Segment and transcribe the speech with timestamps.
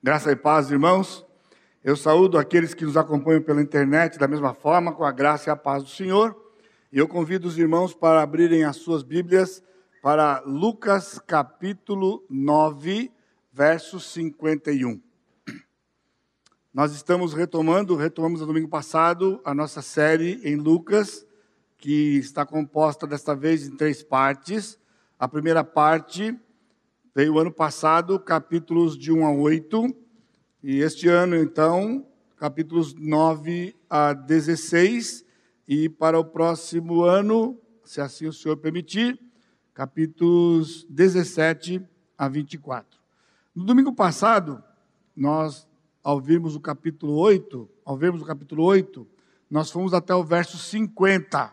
[0.00, 1.26] Graça e paz, irmãos.
[1.82, 5.52] Eu saúdo aqueles que nos acompanham pela internet da mesma forma, com a graça e
[5.52, 6.36] a paz do Senhor.
[6.92, 9.60] E eu convido os irmãos para abrirem as suas Bíblias
[10.00, 13.10] para Lucas capítulo 9,
[13.52, 15.02] verso 51.
[16.72, 21.26] Nós estamos retomando, retomamos no domingo passado, a nossa série em Lucas,
[21.76, 24.78] que está composta desta vez em três partes.
[25.18, 26.38] A primeira parte
[27.14, 29.96] Veio ano passado capítulos de 1 a 8,
[30.62, 32.06] e este ano, então,
[32.36, 35.24] capítulos 9 a 16,
[35.66, 39.18] e para o próximo ano, se assim o Senhor permitir,
[39.72, 41.82] capítulos 17
[42.16, 42.98] a 24.
[43.54, 44.62] No domingo passado,
[45.16, 45.66] nós,
[46.02, 49.06] ao vermos o capítulo 8, ao vermos o capítulo 8,
[49.50, 51.52] nós fomos até o verso 50,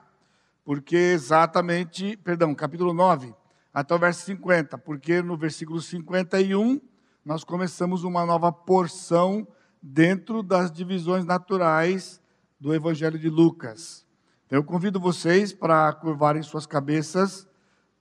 [0.66, 3.34] porque exatamente, perdão, capítulo 9,
[3.76, 6.80] até o verso 50, porque no versículo 51
[7.26, 9.46] nós começamos uma nova porção
[9.82, 12.22] dentro das divisões naturais
[12.58, 14.06] do Evangelho de Lucas.
[14.46, 17.46] Então eu convido vocês para curvarem suas cabeças,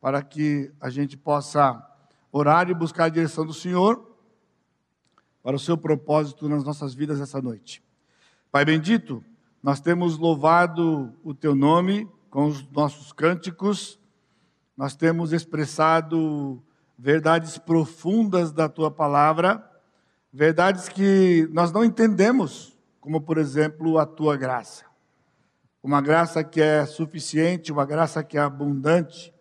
[0.00, 1.84] para que a gente possa
[2.30, 4.16] orar e buscar a direção do Senhor
[5.42, 7.82] para o seu propósito nas nossas vidas essa noite.
[8.52, 9.24] Pai bendito,
[9.60, 13.98] nós temos louvado o teu nome com os nossos cânticos
[14.77, 16.62] nós temos expressado
[16.98, 19.64] verdades profundas da tua palavra,
[20.33, 24.84] verdades que nós não entendemos, como por exemplo a tua graça.
[25.83, 29.33] Uma graça que é suficiente, uma graça que é abundante,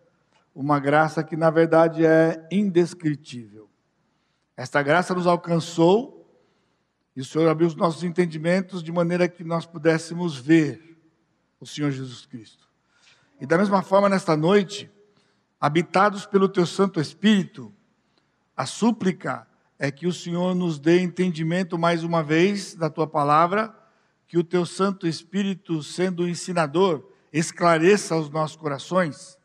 [0.53, 3.69] uma graça que na verdade é indescritível.
[4.55, 6.23] Esta graça nos alcançou
[7.15, 10.99] e o Senhor abriu os nossos entendimentos de maneira que nós pudéssemos ver
[11.59, 12.67] o Senhor Jesus Cristo.
[13.39, 14.91] E da mesma forma, nesta noite,
[15.63, 17.73] habitados pelo teu Santo Espírito,
[18.53, 19.47] a súplica
[19.79, 23.73] é que o Senhor nos dê entendimento mais uma vez da tua palavra,
[24.27, 29.39] que o teu Santo Espírito, sendo ensinador, esclareça os nossos corações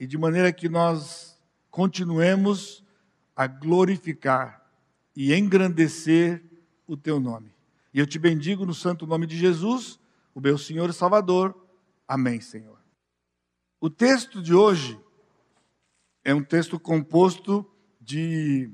[0.00, 1.38] e de maneira que nós
[1.70, 2.84] continuemos
[3.36, 4.68] a glorificar
[5.14, 6.42] e engrandecer
[6.88, 7.54] o teu nome.
[7.94, 10.00] E eu te bendigo no santo nome de Jesus,
[10.34, 11.54] o meu Senhor e Salvador.
[12.08, 12.80] Amém, Senhor.
[13.80, 15.05] O texto de hoje
[16.26, 17.64] é um texto composto
[18.00, 18.68] de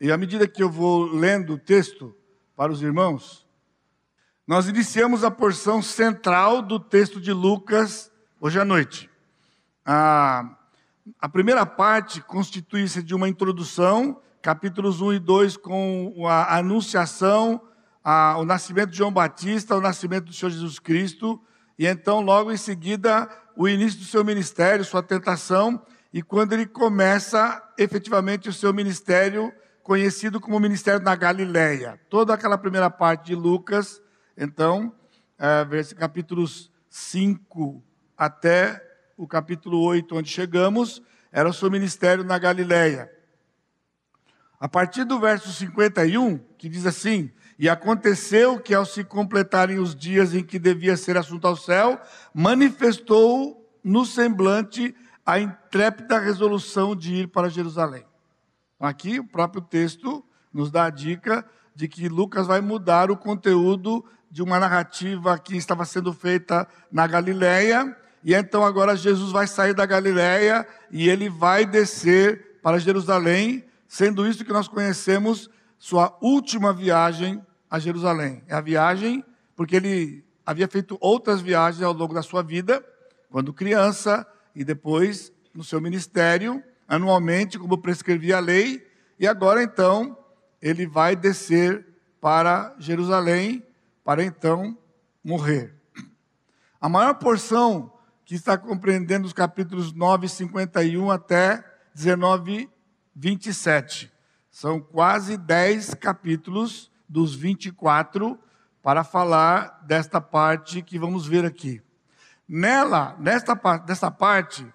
[0.00, 2.16] E à medida que eu vou lendo o texto
[2.56, 3.46] para os irmãos,
[4.46, 8.10] nós iniciamos a porção central do texto de Lucas
[8.40, 9.08] hoje à noite.
[9.86, 10.56] A,
[11.20, 17.60] a primeira parte constitui-se de uma introdução, capítulos 1 e 2, com a anunciação,
[18.02, 21.40] a, o nascimento de João Batista, o nascimento do Senhor Jesus Cristo,
[21.78, 25.80] e então, logo em seguida, o início do seu ministério, sua tentação,
[26.12, 29.52] e quando ele começa efetivamente o seu ministério,
[29.84, 32.00] conhecido como ministério na Galileia.
[32.10, 34.01] Toda aquela primeira parte de Lucas
[34.36, 34.92] então,
[35.38, 37.82] é, capítulos 5
[38.16, 38.80] até
[39.16, 43.10] o capítulo 8, onde chegamos, era o seu ministério na Galileia.
[44.60, 49.94] A partir do verso 51, que diz assim: E aconteceu que, ao se completarem os
[49.94, 52.00] dias em que devia ser assunto ao céu,
[52.32, 54.94] manifestou no semblante
[55.26, 58.04] a intrépida resolução de ir para Jerusalém.
[58.78, 61.44] Aqui, o próprio texto nos dá a dica
[61.74, 67.06] de que Lucas vai mudar o conteúdo de uma narrativa que estava sendo feita na
[67.06, 67.94] Galileia,
[68.24, 74.26] e então agora Jesus vai sair da Galileia e ele vai descer para Jerusalém, sendo
[74.26, 78.42] isso que nós conhecemos sua última viagem a Jerusalém.
[78.48, 79.22] É a viagem
[79.54, 82.82] porque ele havia feito outras viagens ao longo da sua vida,
[83.28, 88.82] quando criança e depois no seu ministério, anualmente, como prescrevia a lei,
[89.20, 90.16] e agora então
[90.62, 91.86] ele vai descer
[92.18, 93.62] para Jerusalém
[94.04, 94.76] para então
[95.24, 95.74] morrer.
[96.80, 97.92] A maior porção
[98.24, 101.64] que está compreendendo os capítulos 9, 51 até
[101.94, 102.68] 19,
[103.14, 104.12] 27.
[104.50, 108.38] São quase 10 capítulos dos 24
[108.82, 111.80] para falar desta parte que vamos ver aqui.
[112.48, 114.66] Nela, nesta dessa parte,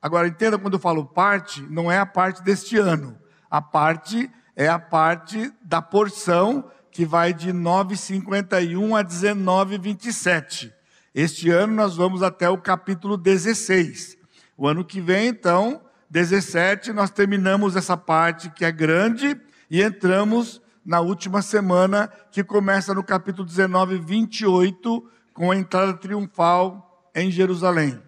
[0.00, 3.18] agora entenda quando eu falo parte, não é a parte deste ano.
[3.50, 10.72] A parte é a parte da porção que vai de 9,51 a 19,27.
[11.14, 14.18] Este ano nós vamos até o capítulo 16.
[14.56, 15.80] O ano que vem, então,
[16.10, 19.40] 17, nós terminamos essa parte que é grande
[19.70, 27.08] e entramos na última semana, que começa no capítulo 19, 28, com a entrada triunfal
[27.14, 28.02] em Jerusalém.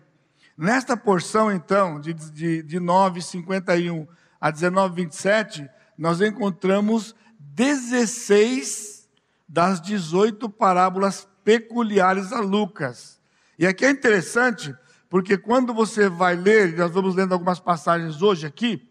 [0.58, 4.08] Nesta porção, então, de, de, de 9, 51
[4.40, 7.14] a 19, 27, nós encontramos
[7.54, 9.08] 16
[9.48, 13.20] das 18 parábolas peculiares a Lucas.
[13.58, 14.74] E aqui é interessante,
[15.08, 18.88] porque quando você vai ler, nós vamos lendo algumas passagens hoje aqui,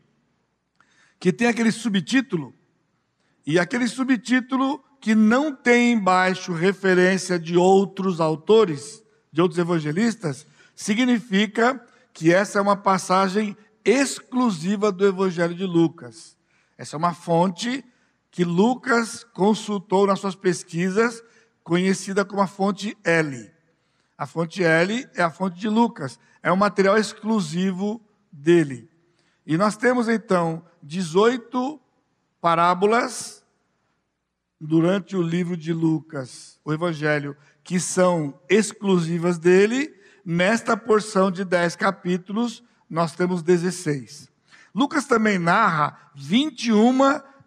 [1.19, 2.53] que tem aquele subtítulo,
[3.45, 9.01] e aquele subtítulo que não tem embaixo referência de outros autores,
[9.31, 10.45] de outros evangelistas,
[10.75, 11.83] significa
[12.13, 16.37] que essa é uma passagem exclusiva do Evangelho de Lucas.
[16.77, 17.83] Essa é uma fonte
[18.31, 21.23] que Lucas consultou nas suas pesquisas,
[21.63, 23.51] conhecida como a fonte L.
[24.17, 28.89] A fonte L é a fonte de Lucas, é um material exclusivo dele.
[29.45, 31.79] E nós temos então 18
[32.41, 33.43] parábolas
[34.59, 39.95] durante o livro de Lucas, o Evangelho, que são exclusivas dele.
[40.25, 44.29] Nesta porção de 10 capítulos, nós temos 16.
[44.75, 46.93] Lucas também narra 21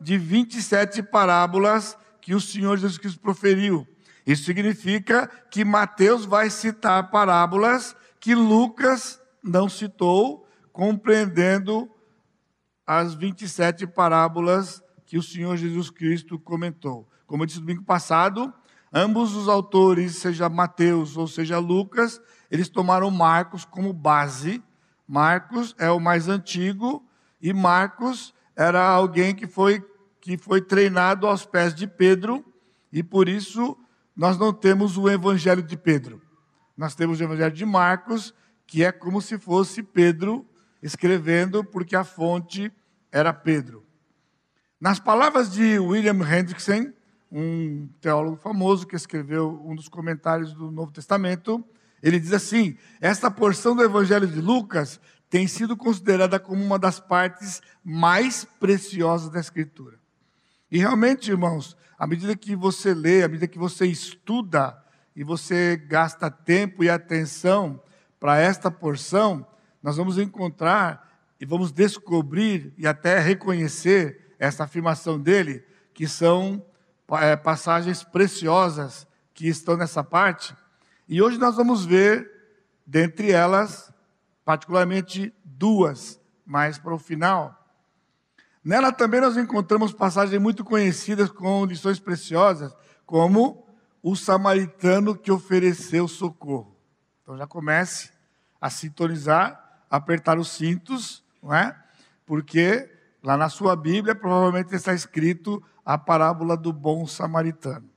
[0.02, 3.86] de 27 parábolas que o Senhor Jesus Cristo proferiu.
[4.26, 11.90] Isso significa que Mateus vai citar parábolas que Lucas não citou, compreendendo
[12.86, 17.08] as 27 parábolas que o Senhor Jesus Cristo comentou.
[17.26, 18.52] Como eu disse domingo passado,
[18.92, 22.20] ambos os autores, seja Mateus ou seja Lucas,
[22.50, 24.62] eles tomaram Marcos como base.
[25.06, 27.04] Marcos é o mais antigo
[27.40, 29.84] e Marcos era alguém que foi
[30.22, 32.44] que foi treinado aos pés de Pedro,
[32.92, 33.76] e por isso
[34.14, 36.22] nós não temos o evangelho de Pedro.
[36.76, 38.32] Nós temos o evangelho de Marcos,
[38.64, 40.46] que é como se fosse Pedro
[40.80, 42.72] escrevendo, porque a fonte
[43.10, 43.84] era Pedro.
[44.80, 46.92] Nas palavras de William Hendrickson,
[47.30, 51.64] um teólogo famoso que escreveu um dos comentários do Novo Testamento,
[52.00, 57.00] ele diz assim: esta porção do Evangelho de Lucas tem sido considerada como uma das
[57.00, 60.01] partes mais preciosas da Escritura.
[60.72, 64.82] E realmente, irmãos, à medida que você lê, à medida que você estuda
[65.14, 67.78] e você gasta tempo e atenção
[68.18, 69.46] para esta porção,
[69.82, 76.64] nós vamos encontrar e vamos descobrir e até reconhecer essa afirmação dele, que são
[77.20, 80.56] é, passagens preciosas que estão nessa parte.
[81.06, 82.30] E hoje nós vamos ver,
[82.86, 83.92] dentre elas,
[84.42, 87.61] particularmente duas, mais para o final.
[88.64, 92.74] Nela também nós encontramos passagens muito conhecidas com lições preciosas,
[93.04, 93.66] como
[94.02, 96.76] o samaritano que ofereceu socorro.
[97.22, 98.10] Então já comece
[98.60, 101.76] a sintonizar, apertar os cintos, não é?
[102.24, 102.88] Porque
[103.22, 107.90] lá na sua Bíblia provavelmente está escrito a parábola do bom samaritano,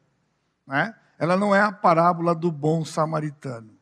[0.65, 0.95] né?
[1.17, 3.73] Ela não é a parábola do bom samaritano.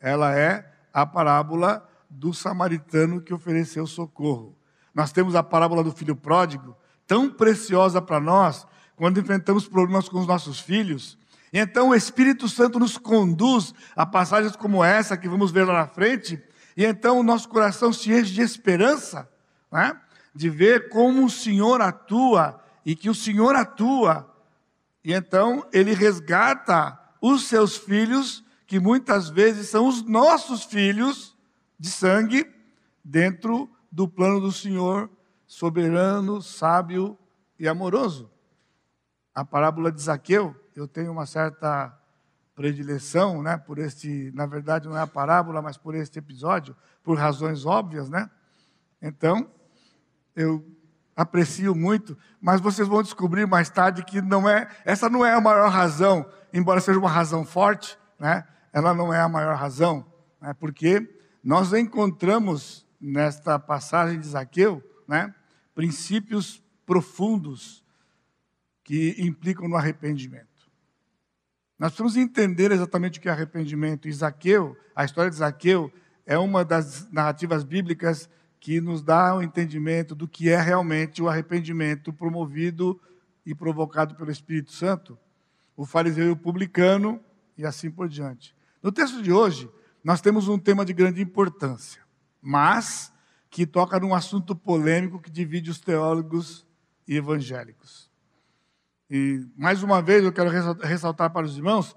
[0.00, 4.57] Ela é a parábola do samaritano que ofereceu socorro.
[4.94, 6.76] Nós temos a parábola do filho pródigo,
[7.06, 11.18] tão preciosa para nós, quando enfrentamos problemas com os nossos filhos.
[11.52, 15.72] E então o Espírito Santo nos conduz a passagens como essa, que vamos ver lá
[15.72, 16.42] na frente,
[16.76, 19.28] e então o nosso coração se enche de esperança,
[19.72, 19.98] né?
[20.34, 24.28] de ver como o Senhor atua, e que o Senhor atua,
[25.04, 31.36] e então ele resgata os seus filhos, que muitas vezes são os nossos filhos
[31.78, 32.46] de sangue,
[33.02, 35.10] dentro do plano do Senhor,
[35.46, 37.18] soberano, sábio
[37.58, 38.30] e amoroso.
[39.34, 41.96] A parábola de Zaqueu, eu tenho uma certa
[42.54, 47.16] predileção, né, por este, na verdade não é a parábola, mas por este episódio, por
[47.16, 48.28] razões óbvias, né?
[49.00, 49.48] Então,
[50.34, 50.66] eu
[51.14, 55.40] aprecio muito, mas vocês vão descobrir mais tarde que não é, essa não é a
[55.40, 58.44] maior razão, embora seja uma razão forte, né?
[58.72, 60.04] Ela não é a maior razão,
[60.40, 60.52] né?
[60.54, 61.08] Porque
[61.42, 65.34] nós encontramos nesta passagem de Zaqueu, né,
[65.74, 67.84] princípios profundos
[68.82, 70.46] que implicam no arrependimento.
[71.78, 74.08] Nós precisamos entender exatamente o que é arrependimento.
[74.08, 75.92] E Zaqueu, a história de Zaqueu,
[76.26, 78.28] é uma das narrativas bíblicas
[78.58, 83.00] que nos dá o um entendimento do que é realmente o arrependimento promovido
[83.46, 85.16] e provocado pelo Espírito Santo,
[85.76, 87.20] o fariseu e o publicano,
[87.56, 88.54] e assim por diante.
[88.82, 89.70] No texto de hoje,
[90.02, 92.07] nós temos um tema de grande importância
[92.40, 93.12] mas
[93.50, 96.66] que toca num assunto polêmico que divide os teólogos
[97.06, 98.10] e evangélicos.
[99.10, 101.96] E, mais uma vez, eu quero ressaltar para os irmãos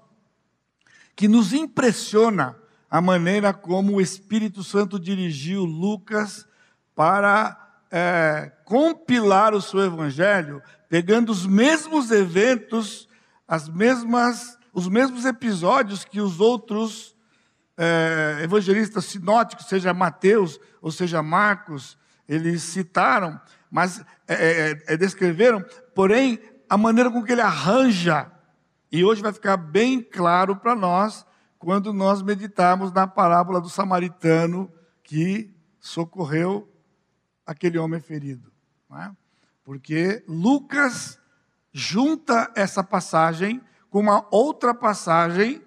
[1.14, 2.56] que nos impressiona
[2.90, 6.46] a maneira como o Espírito Santo dirigiu Lucas
[6.94, 13.08] para é, compilar o seu evangelho, pegando os mesmos eventos,
[13.46, 17.14] as mesmas, os mesmos episódios que os outros
[17.76, 21.98] é, evangelistas sinóticos, seja Mateus ou seja Marcos,
[22.28, 25.64] eles citaram, mas é, é, é, descreveram,
[25.94, 26.38] porém,
[26.68, 28.30] a maneira com que ele arranja,
[28.90, 31.26] e hoje vai ficar bem claro para nós,
[31.58, 34.70] quando nós meditarmos na parábola do samaritano
[35.02, 36.68] que socorreu
[37.46, 38.52] aquele homem ferido.
[38.92, 39.10] É?
[39.64, 41.18] Porque Lucas
[41.72, 45.62] junta essa passagem com uma outra passagem,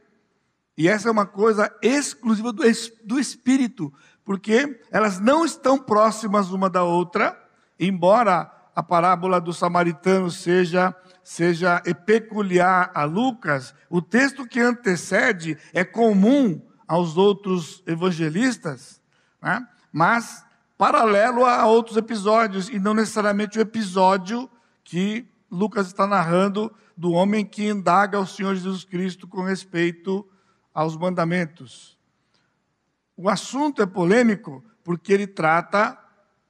[0.78, 2.64] e essa é uma coisa exclusiva do,
[3.04, 7.40] do Espírito, porque elas não estão próximas uma da outra,
[7.80, 15.84] embora a parábola do samaritano seja seja peculiar a Lucas, o texto que antecede é
[15.84, 19.02] comum aos outros evangelistas,
[19.42, 19.68] né?
[19.92, 20.46] mas
[20.78, 24.48] paralelo a outros episódios, e não necessariamente o episódio
[24.84, 30.28] que Lucas está narrando do homem que indaga o Senhor Jesus Cristo com respeito
[30.76, 31.98] aos mandamentos.
[33.18, 35.98] O assunto é polêmico porque ele trata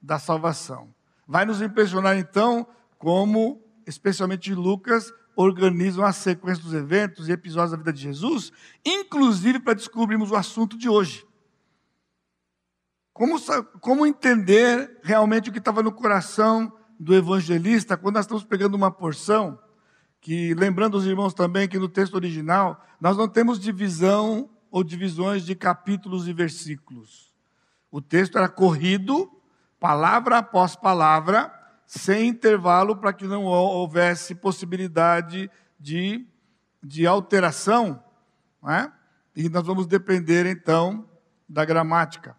[0.02, 0.94] da salvação.
[1.26, 2.66] Vai nos impressionar então
[2.98, 8.52] como especialmente Lucas, organizam a sequência dos eventos e episódios da vida de Jesus,
[8.84, 11.24] inclusive para descobrirmos o assunto de hoje.
[13.12, 13.36] Como,
[13.80, 18.90] como entender realmente o que estava no coração do evangelista quando nós estamos pegando uma
[18.90, 19.58] porção,
[20.20, 25.44] que lembrando os irmãos também que no texto original nós não temos divisão ou divisões
[25.44, 27.32] de capítulos e versículos.
[27.90, 29.30] O texto era corrido,
[29.78, 31.52] palavra após palavra,
[31.86, 36.26] sem intervalo para que não houvesse possibilidade de,
[36.82, 38.02] de alteração.
[38.68, 38.90] É?
[39.34, 41.08] E nós vamos depender então
[41.48, 42.36] da gramática.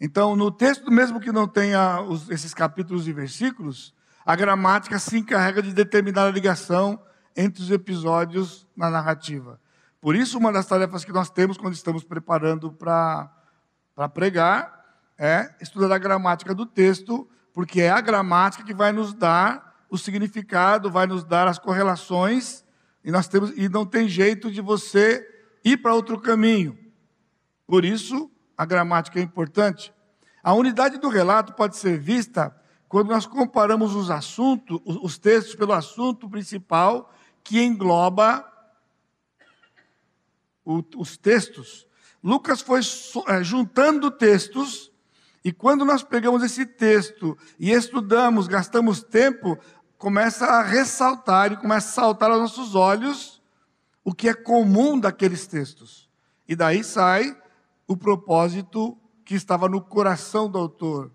[0.00, 3.94] Então, no texto, mesmo que não tenha os, esses capítulos e versículos,
[4.24, 7.00] a gramática se encarrega de determinar a ligação
[7.38, 9.60] entre os episódios na narrativa.
[10.00, 14.84] Por isso, uma das tarefas que nós temos quando estamos preparando para pregar
[15.16, 19.98] é estudar a gramática do texto porque é a gramática que vai nos dar o
[19.98, 22.64] significado, vai nos dar as correlações,
[23.04, 25.26] e nós temos e não tem jeito de você
[25.64, 26.78] ir para outro caminho.
[27.66, 29.92] Por isso, a gramática é importante.
[30.42, 32.54] A unidade do relato pode ser vista
[32.88, 37.12] quando nós comparamos os assuntos, os textos pelo assunto principal
[37.48, 38.44] que engloba
[40.64, 41.86] os textos.
[42.22, 44.92] Lucas foi eh, juntando textos
[45.42, 49.58] e quando nós pegamos esse texto e estudamos, gastamos tempo,
[49.96, 53.40] começa a ressaltar e começa a saltar aos nossos olhos
[54.04, 56.06] o que é comum daqueles textos.
[56.46, 57.34] E daí sai
[57.86, 61.10] o propósito que estava no coração do autor.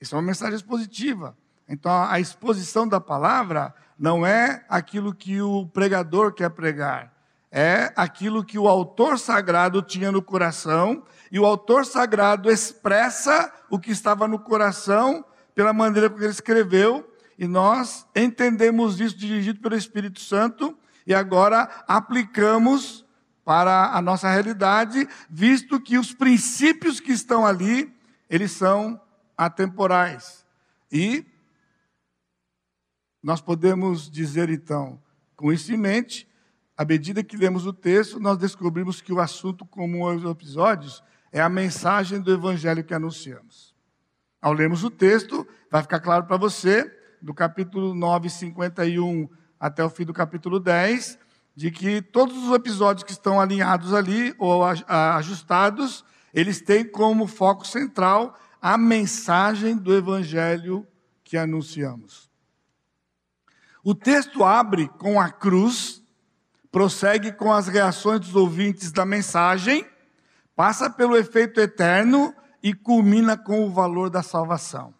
[0.00, 1.36] Isso é uma mensagem expositiva.
[1.68, 7.12] Então, a exposição da palavra não é aquilo que o pregador quer pregar,
[7.50, 13.78] é aquilo que o autor sagrado tinha no coração e o autor sagrado expressa o
[13.78, 19.76] que estava no coração pela maneira como ele escreveu, e nós entendemos isso dirigido pelo
[19.76, 23.04] Espírito Santo e agora aplicamos
[23.44, 27.90] para a nossa realidade, visto que os princípios que estão ali,
[28.28, 29.00] eles são
[29.36, 30.44] atemporais.
[30.92, 31.24] E
[33.22, 35.00] nós podemos dizer então,
[35.36, 36.28] com isso em mente,
[36.76, 41.40] à medida que lemos o texto, nós descobrimos que o assunto comum aos episódios é
[41.40, 43.74] a mensagem do evangelho que anunciamos.
[44.40, 49.90] Ao lermos o texto, vai ficar claro para você, do capítulo 9, 51 até o
[49.90, 51.18] fim do capítulo 10,
[51.56, 57.66] de que todos os episódios que estão alinhados ali, ou ajustados, eles têm como foco
[57.66, 60.86] central a mensagem do evangelho
[61.24, 62.27] que anunciamos.
[63.82, 66.02] O texto abre com a cruz,
[66.70, 69.86] prossegue com as reações dos ouvintes da mensagem
[70.58, 74.92] passa pelo efeito eterno e culmina com o valor da salvação.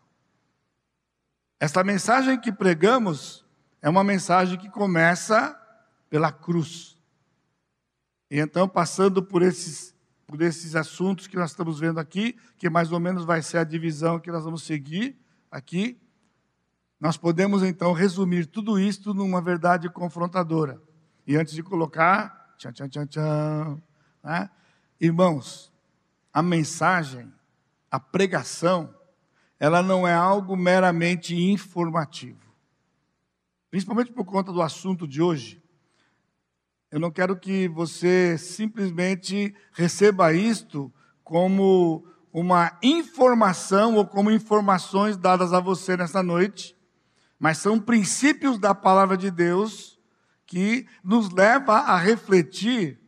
[1.59, 3.45] Esta mensagem que pregamos
[3.83, 5.61] é uma mensagem que começa
[6.09, 6.97] pela cruz.
[8.31, 9.93] E então, passando por esses,
[10.29, 13.65] por esses assuntos que nós estamos vendo aqui, que mais ou menos vai ser a
[13.65, 15.19] divisão que nós vamos seguir
[15.51, 16.01] aqui,
[17.01, 20.81] nós podemos então resumir tudo isto numa verdade confrontadora.
[21.27, 23.83] E antes de colocar, tchan, tchan, tchan, tchan,
[24.23, 24.51] né?
[25.01, 25.73] Irmãos,
[26.33, 27.33] a mensagem,
[27.91, 28.93] a pregação,
[29.61, 32.41] ela não é algo meramente informativo.
[33.71, 35.63] Principalmente por conta do assunto de hoje.
[36.91, 45.53] Eu não quero que você simplesmente receba isto como uma informação ou como informações dadas
[45.53, 46.78] a você nessa noite,
[47.39, 49.99] mas são princípios da palavra de Deus
[50.47, 52.99] que nos leva a refletir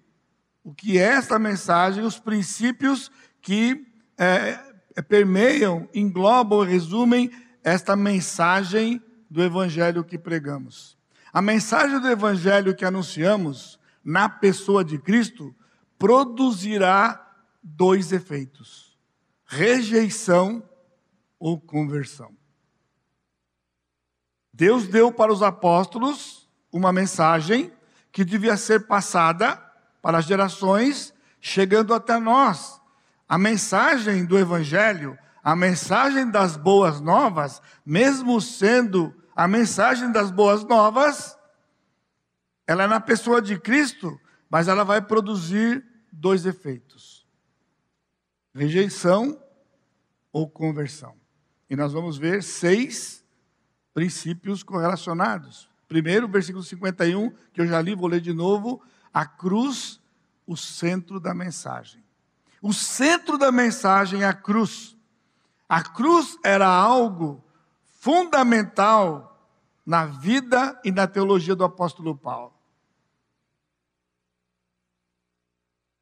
[0.63, 3.11] o que é essa mensagem, os princípios
[3.41, 4.59] que é,
[5.09, 7.31] permeiam, englobam, resumem
[7.65, 10.99] esta mensagem do evangelho que pregamos.
[11.33, 15.55] A mensagem do evangelho que anunciamos na pessoa de Cristo
[15.99, 17.27] produzirá
[17.63, 18.99] dois efeitos:
[19.47, 20.63] rejeição
[21.39, 22.40] ou conversão.
[24.61, 27.73] Deus deu para os apóstolos uma mensagem
[28.13, 29.57] que devia ser passada
[30.03, 32.79] para as gerações, chegando até nós.
[33.27, 40.63] A mensagem do Evangelho, a mensagem das boas novas, mesmo sendo a mensagem das boas
[40.63, 41.39] novas,
[42.67, 47.27] ela é na pessoa de Cristo, mas ela vai produzir dois efeitos:
[48.55, 49.43] rejeição
[50.31, 51.17] ou conversão.
[51.71, 53.20] E nós vamos ver seis
[53.93, 55.69] princípios correlacionados.
[55.89, 58.83] Primeiro, versículo 51, que eu já li, vou ler de novo.
[59.13, 60.01] A cruz,
[60.47, 62.03] o centro da mensagem.
[62.63, 64.97] O centro da mensagem é a cruz.
[65.69, 67.43] A cruz era algo
[67.99, 69.31] fundamental
[69.85, 72.55] na vida e na teologia do apóstolo Paulo.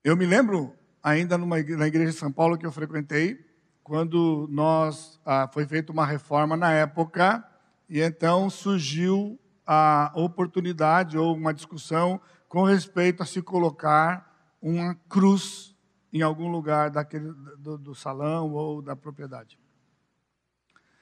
[0.04, 3.44] Eu me lembro, ainda numa, na igreja de São Paulo que eu frequentei,
[3.82, 7.42] quando nós ah, foi feita uma reforma na época,
[7.88, 15.76] e então surgiu a oportunidade ou uma discussão com respeito a se colocar uma cruz
[16.12, 19.58] em algum lugar daquele, do, do salão ou da propriedade.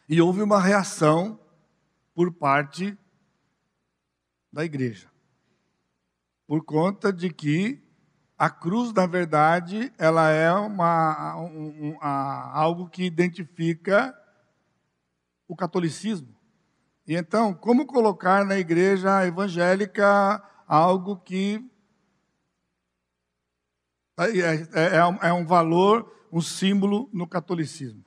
[0.08, 1.40] E houve uma reação
[2.14, 2.96] por parte
[4.52, 5.08] da igreja,
[6.46, 7.82] por conta de que
[8.38, 14.14] a cruz, na verdade, ela é uma, um, um, a, algo que identifica
[15.48, 16.35] o catolicismo.
[17.06, 21.64] E então, como colocar na igreja evangélica algo que
[24.18, 28.04] é, é, é, é um valor, um símbolo no catolicismo?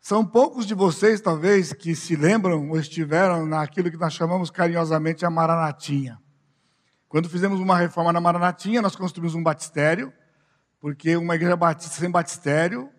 [0.00, 5.24] São poucos de vocês, talvez, que se lembram ou estiveram naquilo que nós chamamos carinhosamente
[5.24, 6.18] a Maranatinha.
[7.06, 10.12] Quando fizemos uma reforma na Maranatinha, nós construímos um batistério,
[10.80, 12.90] porque uma igreja batista sem batistério,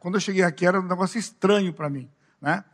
[0.00, 2.08] quando eu cheguei aqui era um negócio estranho para mim,
[2.40, 2.64] né?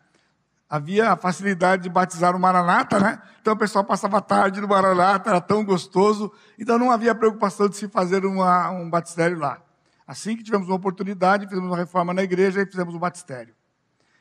[0.71, 3.21] Havia a facilidade de batizar o Maranata, né?
[3.41, 7.69] Então o pessoal passava a tarde no Maranata, era tão gostoso, então não havia preocupação
[7.69, 9.61] de se fazer uma, um batistério lá.
[10.07, 13.53] Assim que tivemos uma oportunidade, fizemos uma reforma na igreja e fizemos um batistério.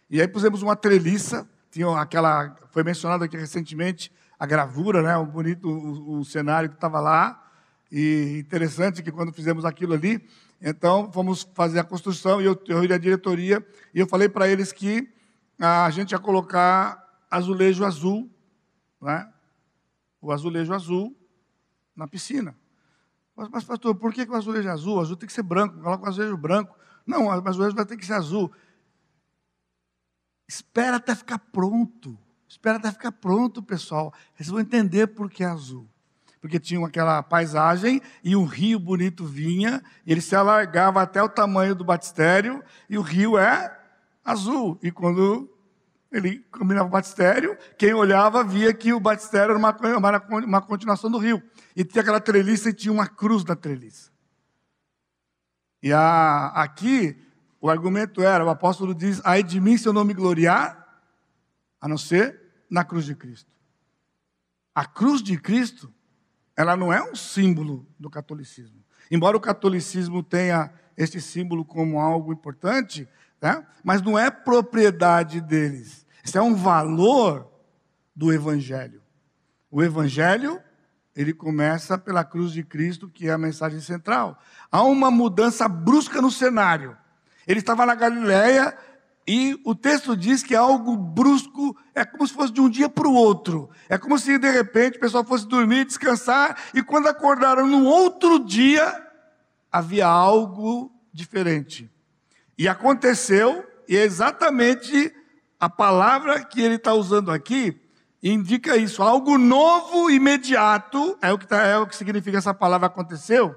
[0.09, 5.27] E aí pusemos uma treliça, tinha aquela, foi mencionado aqui recentemente, a gravura, né, o
[5.27, 7.43] bonito o, o cenário que estava lá.
[7.91, 10.19] E interessante que quando fizemos aquilo ali,
[10.59, 14.71] então fomos fazer a construção e eu, eu à diretoria e eu falei para eles
[14.71, 15.07] que
[15.59, 18.29] a gente ia colocar azulejo azul,
[19.01, 19.31] né?
[20.21, 21.15] O azulejo azul
[21.95, 22.57] na piscina.
[23.35, 24.97] Mas, mas pastor, por que, que o azulejo é azul?
[24.97, 26.75] O azul tem que ser branco, coloca o azulejo branco.
[27.05, 28.51] Não, o azulejo vai ter que ser azul.
[30.47, 32.17] Espera até ficar pronto.
[32.47, 34.13] Espera até ficar pronto, pessoal.
[34.33, 35.87] Vocês vão entender por que é azul.
[36.41, 41.75] Porque tinha aquela paisagem e um rio bonito vinha, ele se alargava até o tamanho
[41.75, 43.78] do batistério, e o rio é
[44.31, 44.79] azul.
[44.81, 45.49] E quando
[46.11, 51.09] ele combinava o batistério, quem olhava via que o batistério era uma, uma, uma continuação
[51.09, 51.41] do rio.
[51.75, 54.11] E tinha aquela treliça e tinha uma cruz na treliça.
[55.81, 57.17] E a, aqui,
[57.61, 60.79] o argumento era, o apóstolo diz, ai de mim se eu não me gloriar,
[61.79, 63.49] a não ser na cruz de Cristo.
[64.73, 65.93] A cruz de Cristo,
[66.55, 68.83] ela não é um símbolo do catolicismo.
[69.11, 73.07] Embora o catolicismo tenha este símbolo como algo importante,
[73.41, 73.65] né?
[73.83, 76.05] mas não é propriedade deles.
[76.23, 77.49] Isso é um valor
[78.15, 79.01] do Evangelho.
[79.71, 80.61] O Evangelho,
[81.15, 84.37] ele começa pela cruz de Cristo, que é a mensagem central.
[84.71, 86.97] Há uma mudança brusca no cenário.
[87.47, 88.75] Ele estava na Galiléia,
[89.27, 92.89] e o texto diz que é algo brusco, é como se fosse de um dia
[92.89, 93.69] para o outro.
[93.87, 98.43] É como se de repente o pessoal fosse dormir, descansar, e quando acordaram no outro
[98.43, 99.07] dia,
[99.71, 101.91] havia algo diferente.
[102.59, 105.15] E aconteceu, e é exatamente
[105.57, 107.81] a palavra que ele está usando aqui
[108.21, 109.01] indica isso.
[109.01, 113.55] Algo novo, imediato, é o que, tá, é o que significa essa palavra aconteceu,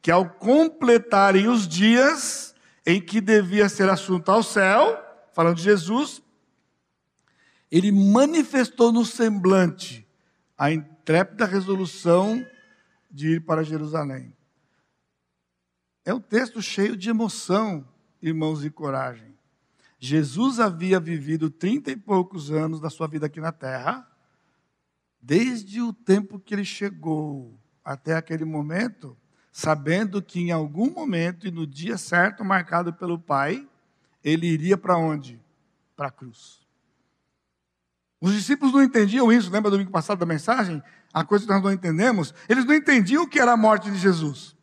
[0.00, 2.54] que ao completarem os dias
[2.86, 4.98] em que devia ser assunto ao céu,
[5.34, 6.22] falando de Jesus,
[7.70, 10.08] ele manifestou no semblante
[10.56, 12.42] a intrépida resolução
[13.10, 14.34] de ir para Jerusalém.
[16.02, 17.86] É um texto cheio de emoção,
[18.22, 19.36] irmãos, e coragem.
[19.98, 24.08] Jesus havia vivido trinta e poucos anos da sua vida aqui na terra,
[25.20, 29.16] desde o tempo que ele chegou até aquele momento,
[29.50, 33.66] sabendo que em algum momento e no dia certo marcado pelo Pai,
[34.22, 35.40] ele iria para onde?
[35.96, 36.60] Para a cruz.
[38.20, 40.82] Os discípulos não entendiam isso, lembra do domingo passado da mensagem?
[41.12, 42.34] A coisa que nós não entendemos.
[42.48, 44.56] Eles não entendiam o que era a morte de Jesus.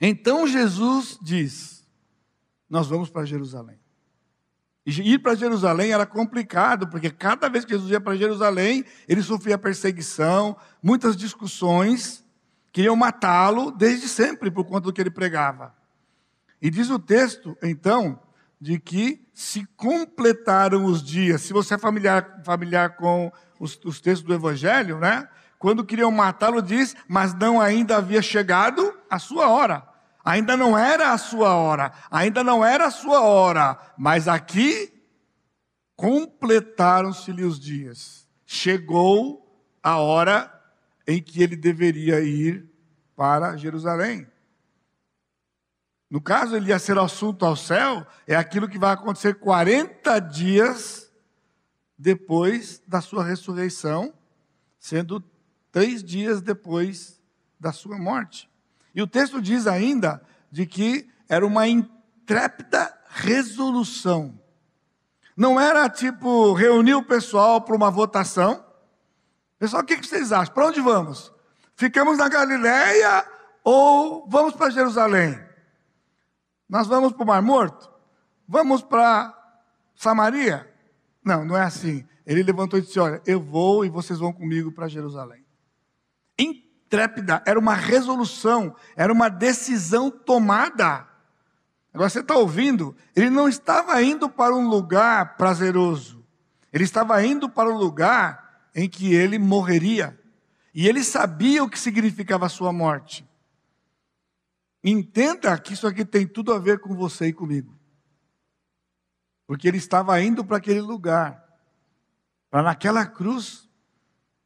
[0.00, 1.81] Então Jesus diz:
[2.72, 3.78] Nós vamos para Jerusalém.
[4.86, 9.22] E ir para Jerusalém era complicado, porque cada vez que Jesus ia para Jerusalém, ele
[9.22, 12.24] sofria perseguição, muitas discussões,
[12.72, 15.74] queriam matá-lo desde sempre por conta do que ele pregava.
[16.62, 18.18] E diz o texto, então,
[18.58, 21.42] de que se completaram os dias.
[21.42, 23.30] Se você é familiar, familiar com
[23.60, 25.28] os, os textos do Evangelho, né?
[25.58, 29.91] Quando queriam matá-lo, diz, mas não ainda havia chegado a sua hora.
[30.24, 34.92] Ainda não era a sua hora, ainda não era a sua hora, mas aqui
[35.96, 38.28] completaram-se-lhe os dias.
[38.46, 39.42] Chegou
[39.82, 40.52] a hora
[41.06, 42.68] em que ele deveria ir
[43.16, 44.26] para Jerusalém.
[46.08, 51.10] No caso, ele ia ser assunto ao céu, é aquilo que vai acontecer 40 dias
[51.96, 54.12] depois da sua ressurreição,
[54.78, 55.24] sendo
[55.70, 57.20] três dias depois
[57.58, 58.51] da sua morte.
[58.94, 64.38] E o texto diz ainda de que era uma intrépida resolução.
[65.36, 68.64] Não era tipo reunir o pessoal para uma votação.
[69.58, 70.52] Pessoal, o que vocês acham?
[70.52, 71.32] Para onde vamos?
[71.74, 73.26] Ficamos na Galileia
[73.64, 75.40] ou vamos para Jerusalém?
[76.68, 77.90] Nós vamos para o Mar Morto?
[78.46, 79.32] Vamos para
[79.94, 80.70] Samaria?
[81.24, 82.06] Não, não é assim.
[82.26, 85.42] Ele levantou e disse: Olha, eu vou e vocês vão comigo para Jerusalém
[86.92, 91.08] trépida, era uma resolução, era uma decisão tomada.
[91.90, 92.94] Agora você está ouvindo?
[93.16, 96.22] Ele não estava indo para um lugar prazeroso,
[96.70, 100.20] ele estava indo para um lugar em que ele morreria.
[100.74, 103.26] E ele sabia o que significava a sua morte.
[104.84, 107.74] Entenda que isso aqui tem tudo a ver com você e comigo.
[109.46, 111.42] Porque ele estava indo para aquele lugar,
[112.50, 113.66] para naquela cruz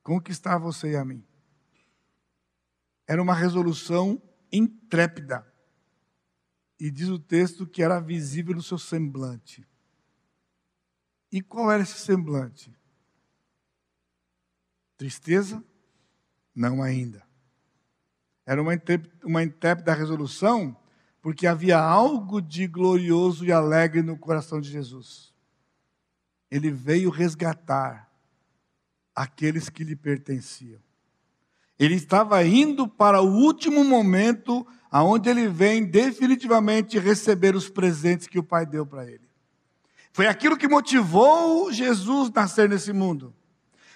[0.02, 1.25] conquistar você e a mim.
[3.06, 4.20] Era uma resolução
[4.52, 5.46] intrépida.
[6.78, 9.66] E diz o texto que era visível no seu semblante.
[11.32, 12.74] E qual era esse semblante?
[14.96, 15.62] Tristeza?
[16.54, 17.26] Não ainda.
[18.46, 20.76] Era uma, intrépida resolução,
[21.20, 25.34] porque havia algo de glorioso e alegre no coração de Jesus.
[26.50, 28.10] Ele veio resgatar
[29.14, 30.80] aqueles que lhe pertenciam.
[31.78, 38.38] Ele estava indo para o último momento aonde ele vem definitivamente receber os presentes que
[38.38, 39.28] o Pai deu para ele.
[40.12, 43.34] Foi aquilo que motivou Jesus nascer nesse mundo.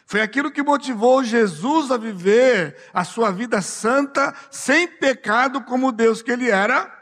[0.05, 6.21] Foi aquilo que motivou Jesus a viver a sua vida santa, sem pecado, como Deus
[6.21, 6.93] que ele era,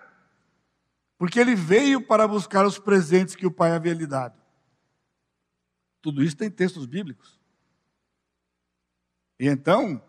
[1.16, 4.38] porque ele veio para buscar os presentes que o Pai havia lhe dado.
[6.00, 7.40] Tudo isso tem textos bíblicos.
[9.40, 10.00] E então,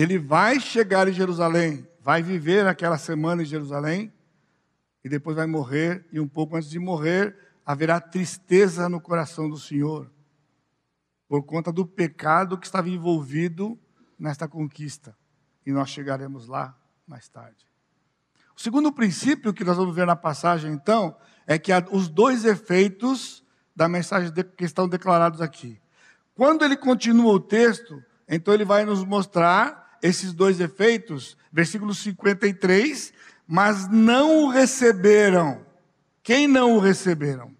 [0.00, 4.12] ele vai chegar em Jerusalém, vai viver aquela semana em Jerusalém,
[5.04, 9.58] e depois vai morrer, e um pouco antes de morrer, haverá tristeza no coração do
[9.58, 10.10] Senhor,
[11.28, 13.78] por conta do pecado que estava envolvido
[14.18, 15.16] nesta conquista.
[15.64, 16.76] E nós chegaremos lá
[17.06, 17.66] mais tarde.
[18.56, 23.42] O segundo princípio que nós vamos ver na passagem, então, é que os dois efeitos
[23.74, 25.80] da mensagem que estão declarados aqui.
[26.34, 33.14] Quando ele continua o texto, então ele vai nos mostrar esses dois efeitos, versículo 53,
[33.46, 35.64] mas não o receberam.
[36.22, 37.56] Quem não o receberam?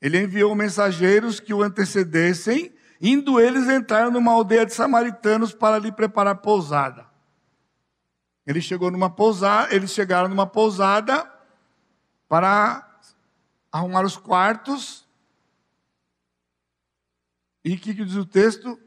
[0.00, 5.92] Ele enviou mensageiros que o antecedessem, indo eles entrar numa aldeia de samaritanos para lhe
[5.92, 7.06] preparar pousada.
[8.46, 11.30] Ele chegou numa pousada, eles chegaram numa pousada
[12.26, 12.88] para
[13.70, 15.06] arrumar os quartos.
[17.62, 18.80] E o que, que diz o texto?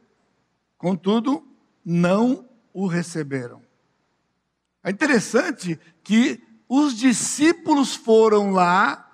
[0.77, 1.47] Contudo,
[1.85, 3.61] não o receberam.
[4.83, 9.11] É interessante que os discípulos foram lá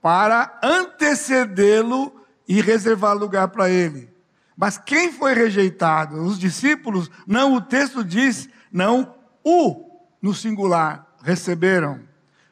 [0.00, 4.08] para antecedê-lo e reservar lugar para ele.
[4.56, 6.22] Mas quem foi rejeitado?
[6.22, 7.10] Os discípulos?
[7.26, 9.90] Não, o texto diz, não, o
[10.22, 12.00] no singular receberam,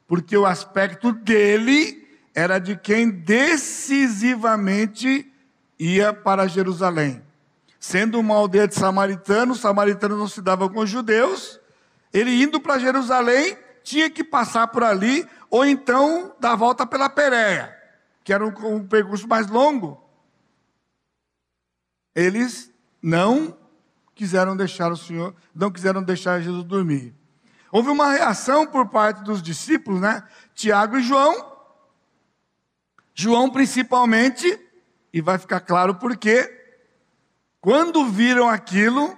[0.07, 5.33] porque o aspecto dele era de quem decisivamente
[5.79, 7.23] ia para Jerusalém.
[7.79, 11.61] Sendo uma aldeia de samaritanos, os samaritanos não se davam com os judeus,
[12.13, 17.75] Ele indo para Jerusalém, tinha que passar por ali, ou então dar volta pela Pérea,
[18.25, 20.03] que era um, um percurso mais longo.
[22.15, 23.57] Eles não
[24.15, 27.15] quiseram deixar o Senhor, não quiseram deixar Jesus dormir.
[27.71, 30.25] Houve uma reação por parte dos discípulos, né?
[30.55, 31.57] Tiago e João.
[33.15, 34.59] João principalmente,
[35.13, 36.58] e vai ficar claro por quê.
[37.69, 39.15] Quando viram aquilo,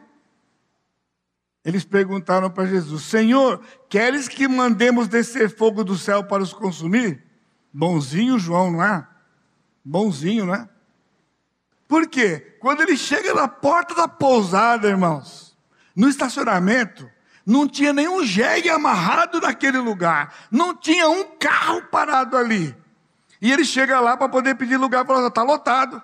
[1.65, 7.23] eles perguntaram para Jesus: Senhor, queres que mandemos descer fogo do céu para os consumir?
[7.73, 9.07] Bonzinho João, não é?
[9.85, 10.69] Bonzinho, não é?
[11.87, 12.57] Por quê?
[12.59, 15.57] Quando ele chega na porta da pousada, irmãos,
[15.95, 17.09] no estacionamento,
[17.47, 22.77] não tinha nenhum jegue amarrado naquele lugar, não tinha um carro parado ali.
[23.41, 26.03] E ele chega lá para poder pedir lugar, fala: está lotado,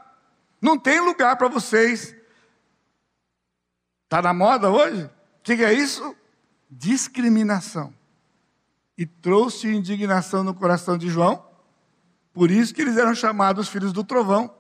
[0.63, 2.16] não tem lugar para vocês.
[4.07, 5.03] Está na moda hoje?
[5.05, 5.11] O
[5.43, 6.17] que é isso?
[6.71, 7.93] Discriminação.
[8.97, 11.45] E trouxe indignação no coração de João,
[12.33, 14.55] por isso que eles eram chamados filhos do trovão.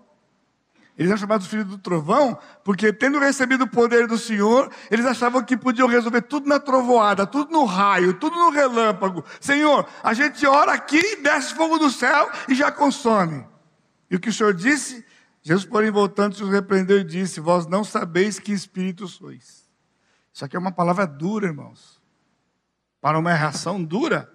[0.98, 5.44] Eles eram chamados filhos do trovão, porque tendo recebido o poder do Senhor, eles achavam
[5.44, 9.24] que podiam resolver tudo na trovoada, tudo no raio, tudo no relâmpago.
[9.40, 13.46] Senhor, a gente ora aqui, desce fogo do céu e já consome.
[14.11, 15.04] E o que o Senhor disse?
[15.46, 19.70] Jesus, porém, voltando, se os repreendeu e disse: Vós não sabeis que espírito sois.
[20.35, 22.02] Isso aqui é uma palavra dura, irmãos.
[23.00, 24.28] Para uma reação dura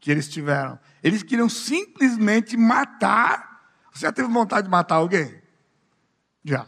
[0.00, 0.76] que eles tiveram.
[1.04, 3.70] Eles queriam simplesmente matar.
[3.92, 5.40] Você já teve vontade de matar alguém?
[6.42, 6.66] Já.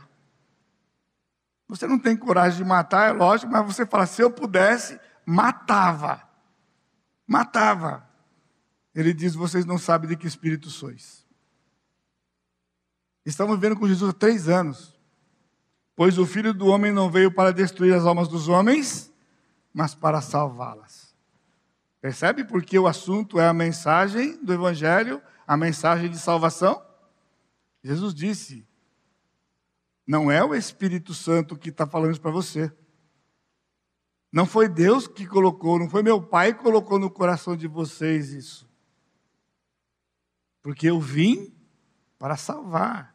[1.67, 6.23] Você não tem coragem de matar, é lógico, mas você fala: se eu pudesse, matava.
[7.27, 8.09] Matava.
[8.95, 11.22] Ele diz: vocês não sabem de que espírito sois.
[13.25, 14.99] Estamos vivendo com Jesus há três anos.
[15.95, 19.13] Pois o filho do homem não veio para destruir as almas dos homens,
[19.73, 21.15] mas para salvá-las.
[22.01, 26.83] Percebe porque o assunto é a mensagem do Evangelho, a mensagem de salvação?
[27.85, 28.67] Jesus disse:
[30.07, 32.73] não é o Espírito Santo que está falando isso para você.
[34.33, 38.31] Não foi Deus que colocou, não foi meu pai que colocou no coração de vocês
[38.33, 38.69] isso.
[40.63, 41.55] Porque eu vim
[42.19, 43.12] para salvar,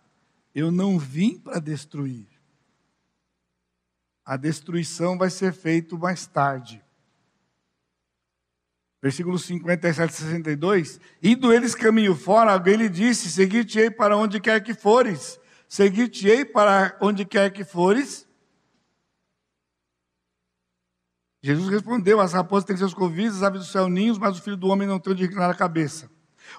[0.57, 2.25] eu não vim para destruir.
[4.25, 6.83] A destruição vai ser feita mais tarde.
[8.99, 10.99] Versículos 57 e 62.
[11.21, 15.39] Indo eles caminho fora, alguém lhe disse: Seguir-te-ei para onde quer que fores.
[15.69, 18.27] Seguir-te-ei para onde quer que fores.
[21.43, 24.57] Jesus respondeu: As raposas têm seus covis, as aves do céu ninhos, mas o filho
[24.57, 26.09] do homem não tem onde reclinar a cabeça.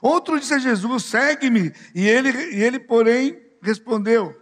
[0.00, 1.72] Outro disse a Jesus: Segue-me.
[1.96, 4.34] E ele, e ele, porém, respondeu: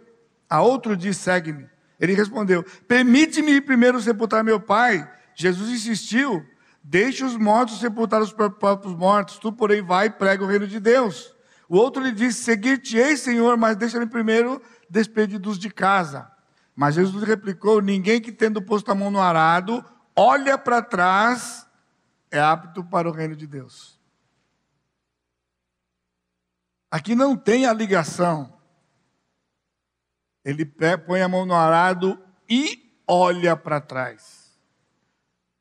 [0.49, 1.69] A outro disse: Segue-me.
[1.99, 5.09] Ele respondeu: Permite-me primeiro sepultar meu pai.
[5.35, 6.45] Jesus insistiu:
[6.83, 9.37] Deixe os mortos sepultar os próprios mortos.
[9.37, 11.35] Tu, porém, vai e prega o reino de Deus.
[11.67, 16.31] O outro lhe disse: Seguir-te-ei, Senhor, mas deixa-me primeiro despedidos de casa.
[16.75, 19.83] Mas Jesus replicou: Ninguém que tendo posto a mão no arado,
[20.15, 21.67] olha para trás,
[22.31, 23.99] é apto para o reino de Deus.
[26.89, 28.56] Aqui não tem a ligação.
[30.47, 30.65] Ele
[31.05, 32.17] põe a mão no arado
[32.49, 34.57] e olha para trás.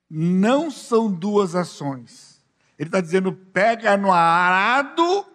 [0.09, 2.41] Não são duas ações.
[2.79, 5.27] Ele está dizendo: pega no arado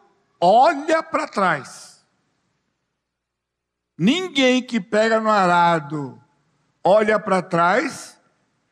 [0.41, 2.03] olha para trás.
[3.95, 6.19] Ninguém que pega no arado,
[6.83, 8.19] olha para trás,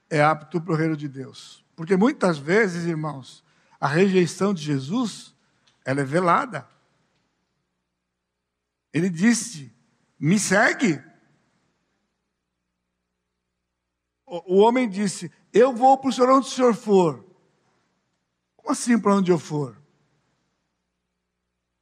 [0.09, 1.63] é apto para o reino de Deus.
[1.75, 3.45] Porque muitas vezes, irmãos,
[3.79, 5.35] a rejeição de Jesus,
[5.85, 6.67] ela é velada.
[8.91, 9.71] Ele disse:
[10.19, 11.01] Me segue.
[14.25, 17.25] O, homem disse: Eu vou para o senhor onde o senhor for.
[18.57, 19.81] Como assim para onde eu for?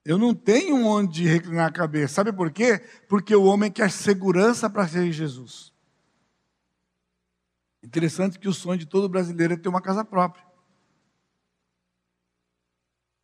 [0.05, 2.13] Eu não tenho onde reclinar a cabeça.
[2.13, 2.79] Sabe por quê?
[3.09, 5.73] Porque o homem quer segurança para ser Jesus.
[7.83, 10.45] Interessante que o sonho de todo brasileiro é ter uma casa própria.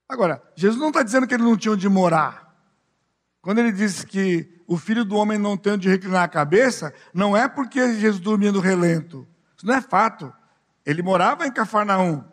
[0.09, 2.42] Agora, Jesus não está dizendo que ele não tinha onde morar.
[3.43, 7.37] Quando ele diz que o filho do homem não tem onde reclinar a cabeça, não
[7.37, 9.27] é porque Jesus dormia no relento.
[9.55, 10.33] Isso não é fato.
[10.83, 12.23] Ele morava em Cafarnaum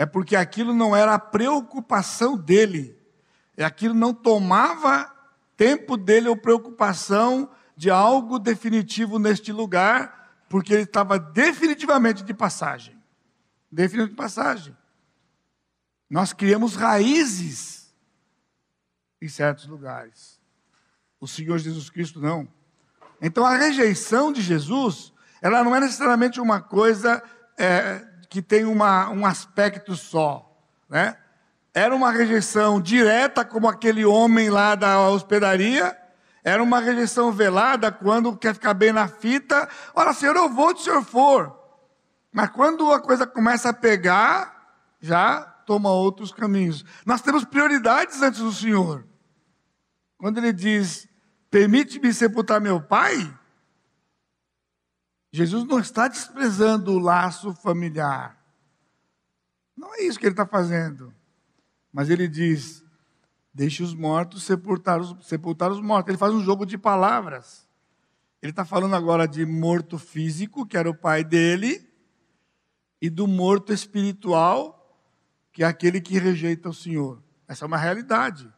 [0.00, 2.98] é porque aquilo não era a preocupação dele,
[3.54, 5.14] é aquilo não tomava
[5.58, 12.98] tempo dele ou preocupação de algo definitivo neste lugar, porque ele estava definitivamente de passagem.
[13.70, 14.76] Definitivamente de passagem.
[16.08, 17.79] Nós criamos raízes
[19.20, 20.40] em certos lugares.
[21.20, 22.48] O Senhor Jesus Cristo não.
[23.20, 27.22] Então a rejeição de Jesus, ela não é necessariamente uma coisa
[27.58, 30.50] é, que tem uma, um aspecto só.
[30.88, 31.16] Né?
[31.74, 35.96] Era uma rejeição direta, como aquele homem lá da hospedaria,
[36.42, 40.82] era uma rejeição velada, quando quer ficar bem na fita, olha, Senhor, eu vou se
[40.82, 41.60] o Senhor for.
[42.32, 46.84] Mas quando a coisa começa a pegar, já toma outros caminhos.
[47.04, 49.04] Nós temos prioridades antes do Senhor.
[50.20, 51.08] Quando ele diz,
[51.50, 53.34] permite-me sepultar meu pai,
[55.32, 58.38] Jesus não está desprezando o laço familiar.
[59.74, 61.14] Não é isso que ele está fazendo.
[61.90, 62.84] Mas ele diz:
[63.54, 66.10] deixe os mortos sepultar os, sepultar os mortos.
[66.10, 67.66] Ele faz um jogo de palavras.
[68.42, 71.88] Ele está falando agora de morto físico, que era o pai dele,
[73.00, 75.00] e do morto espiritual,
[75.50, 77.22] que é aquele que rejeita o Senhor.
[77.48, 78.52] Essa é uma realidade.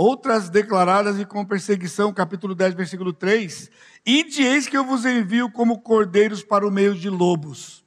[0.00, 3.68] Outras declaradas e com perseguição, capítulo 10, versículo 3.
[4.06, 7.84] Ide eis que eu vos envio como cordeiros para o meio de lobos.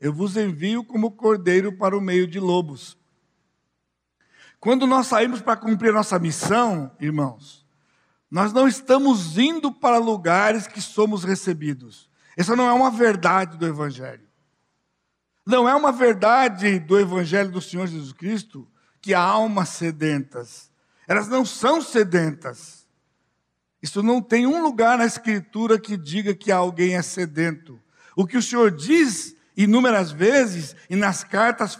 [0.00, 2.96] Eu vos envio como cordeiro para o meio de lobos.
[4.58, 7.66] Quando nós saímos para cumprir a nossa missão, irmãos,
[8.30, 12.08] nós não estamos indo para lugares que somos recebidos.
[12.38, 14.26] Essa não é uma verdade do Evangelho.
[15.46, 18.66] Não é uma verdade do Evangelho do Senhor Jesus Cristo
[19.02, 20.67] que há almas sedentas.
[21.08, 22.86] Elas não são sedentas.
[23.82, 27.80] Isso não tem um lugar na Escritura que diga que alguém é sedento.
[28.14, 31.76] O que o Senhor diz inúmeras vezes, e nas cartas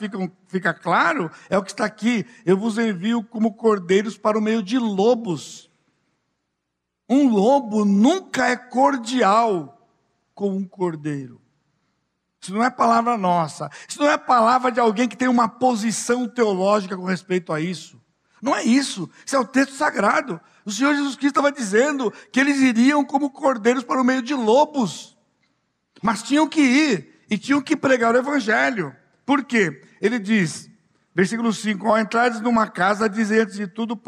[0.49, 4.63] fica claro, é o que está aqui: eu vos envio como cordeiros para o meio
[4.63, 5.71] de lobos.
[7.09, 9.89] Um lobo nunca é cordial
[10.35, 11.41] com um cordeiro.
[12.41, 13.69] Isso não é palavra nossa.
[13.89, 17.98] Isso não é palavra de alguém que tem uma posição teológica com respeito a isso.
[18.41, 19.11] Não é isso.
[19.25, 20.41] Isso é o texto sagrado.
[20.65, 24.35] O Senhor Jesus Cristo estava dizendo que eles iriam como cordeiros para o meio de
[24.35, 25.17] lobos.
[26.03, 28.95] Mas tinham que ir e tinham que pregar o evangelho.
[29.25, 29.83] Por quê?
[30.01, 30.71] Ele diz,
[31.15, 34.01] versículo 5: Ao entrares numa casa, dizem antes de tudo,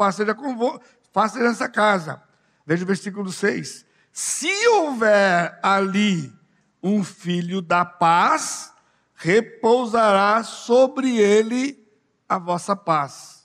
[1.11, 2.21] faça nessa casa.
[2.65, 3.85] Veja o versículo 6.
[4.13, 6.33] Se houver ali
[6.81, 8.71] um filho da paz,
[9.15, 11.87] repousará sobre ele
[12.27, 13.40] a vossa paz.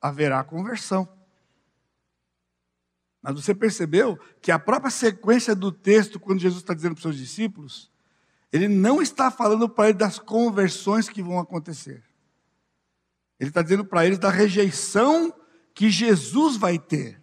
[0.00, 1.08] Haverá conversão.
[3.22, 7.02] Mas você percebeu que a própria sequência do texto, quando Jesus está dizendo para os
[7.02, 7.90] seus discípulos,
[8.52, 12.04] ele não está falando para eles das conversões que vão acontecer.
[13.38, 15.34] Ele está dizendo para eles da rejeição
[15.74, 17.20] que Jesus vai ter.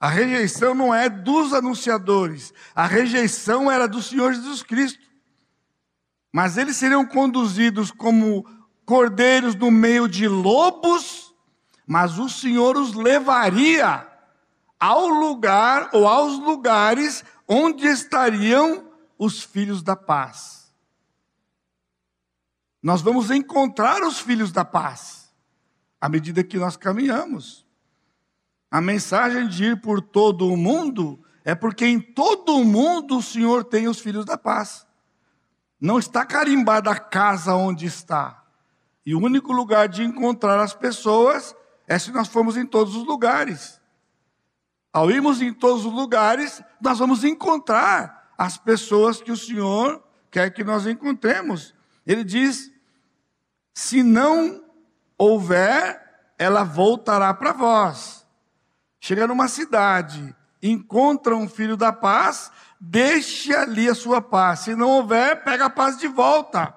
[0.00, 5.04] A rejeição não é dos anunciadores, a rejeição era do Senhor Jesus Cristo.
[6.32, 8.46] Mas eles seriam conduzidos como
[8.84, 11.27] cordeiros no meio de lobos,
[11.88, 14.06] mas o Senhor os levaria
[14.78, 20.70] ao lugar ou aos lugares onde estariam os filhos da paz.
[22.82, 25.32] Nós vamos encontrar os filhos da paz
[25.98, 27.66] à medida que nós caminhamos.
[28.70, 33.22] A mensagem de ir por todo o mundo é porque em todo o mundo o
[33.22, 34.86] Senhor tem os filhos da paz.
[35.80, 38.44] Não está carimbada a casa onde está.
[39.06, 41.56] E o único lugar de encontrar as pessoas
[41.88, 43.80] é se nós formos em todos os lugares.
[44.92, 50.50] Ao irmos em todos os lugares, nós vamos encontrar as pessoas que o Senhor quer
[50.50, 51.74] que nós encontremos.
[52.06, 52.70] Ele diz:
[53.74, 54.62] se não
[55.16, 58.26] houver, ela voltará para vós.
[59.00, 64.60] Chega numa cidade, encontra um filho da paz, deixe ali a sua paz.
[64.60, 66.76] Se não houver, pega a paz de volta.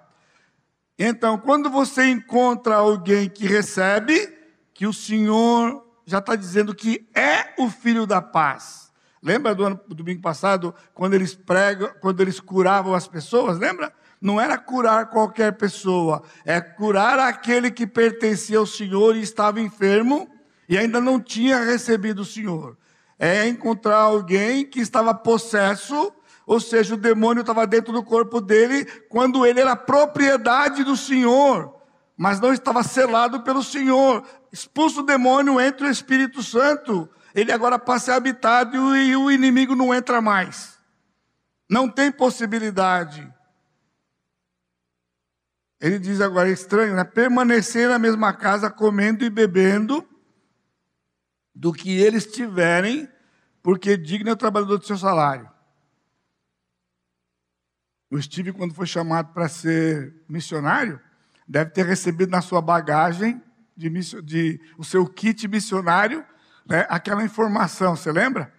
[0.97, 4.40] Então, quando você encontra alguém que recebe,
[4.81, 8.91] que o Senhor já está dizendo que é o filho da paz.
[9.21, 13.59] Lembra do, ano, do domingo passado, quando eles pregam, quando eles curavam as pessoas?
[13.59, 13.93] Lembra?
[14.19, 20.27] Não era curar qualquer pessoa, é curar aquele que pertencia ao Senhor e estava enfermo
[20.67, 22.75] e ainda não tinha recebido o Senhor.
[23.19, 26.11] É encontrar alguém que estava possesso,
[26.43, 31.80] ou seja, o demônio estava dentro do corpo dele quando ele era propriedade do Senhor,
[32.21, 34.23] mas não estava selado pelo Senhor.
[34.51, 39.75] Expulso o demônio, entra o Espírito Santo ele agora passa a habitado e o inimigo
[39.75, 40.77] não entra mais.
[41.69, 43.31] Não tem possibilidade.
[45.79, 47.03] Ele diz agora, é estranho, né?
[47.03, 50.07] Permanecer na mesma casa comendo e bebendo
[51.55, 53.09] do que eles tiverem,
[53.63, 55.49] porque digno é o trabalhador do seu salário.
[58.11, 60.99] O Steve, quando foi chamado para ser missionário,
[61.51, 63.41] deve ter recebido na sua bagagem
[63.75, 63.89] de,
[64.23, 66.25] de, o seu kit missionário
[66.65, 68.53] né, aquela informação, você lembra?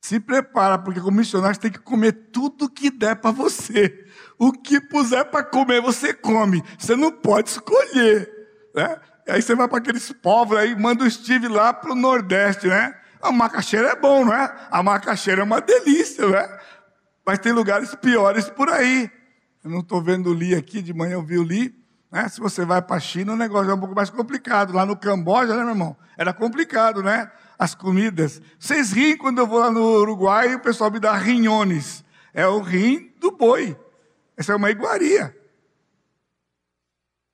[0.00, 4.06] Se prepara, porque como missionário tem que comer tudo que der para você.
[4.38, 6.62] O que puser para comer, você come.
[6.78, 8.30] Você não pode escolher.
[8.74, 9.00] Né?
[9.28, 12.96] Aí você vai para aqueles povos aí, manda o Steve lá para o Nordeste, né?
[13.20, 14.68] A macaxeira é bom, não é?
[14.70, 16.58] A macaxeira é uma delícia, né?
[17.26, 19.10] Mas tem lugares piores por aí.
[19.66, 21.76] Eu não estou vendo o Li aqui, de manhã eu vi o Li.
[22.08, 22.28] Né?
[22.28, 24.72] Se você vai para a China, o negócio é um pouco mais complicado.
[24.72, 25.96] Lá no Camboja, né, meu irmão?
[26.16, 27.28] Era complicado, né?
[27.58, 28.40] As comidas.
[28.60, 32.04] Vocês riem quando eu vou lá no Uruguai e o pessoal me dá rinhones.
[32.32, 33.76] É o rim do boi.
[34.36, 35.36] Essa é uma iguaria.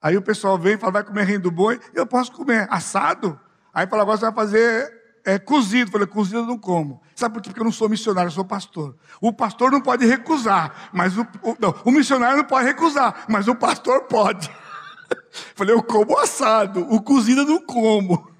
[0.01, 1.79] Aí o pessoal vem e fala, vai comer rim do boi?
[1.93, 3.39] Eu posso comer assado.
[3.75, 5.89] Aí fala, agora você vai fazer é, cozido.
[5.89, 7.01] Eu falei, cozido eu não como.
[7.15, 7.51] Sabe por quê?
[7.51, 8.97] Porque eu não sou missionário, eu sou pastor.
[9.21, 13.49] O pastor não pode recusar, mas o, o, não, o missionário não pode recusar, mas
[13.49, 14.51] o pastor pode.
[15.55, 18.31] falei, eu como assado, o cozido eu não como.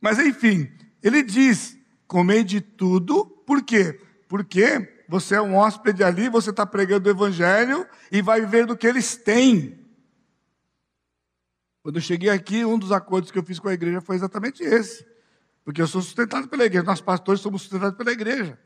[0.00, 0.70] Mas enfim,
[1.02, 4.00] ele diz, comei de tudo, por quê?
[4.28, 8.76] Porque você é um hóspede ali, você está pregando o evangelho e vai viver do
[8.76, 9.78] que eles têm.
[11.82, 14.62] Quando eu cheguei aqui, um dos acordos que eu fiz com a igreja foi exatamente
[14.62, 15.11] esse.
[15.64, 18.58] Porque eu sou sustentado pela igreja, nós pastores somos sustentados pela igreja.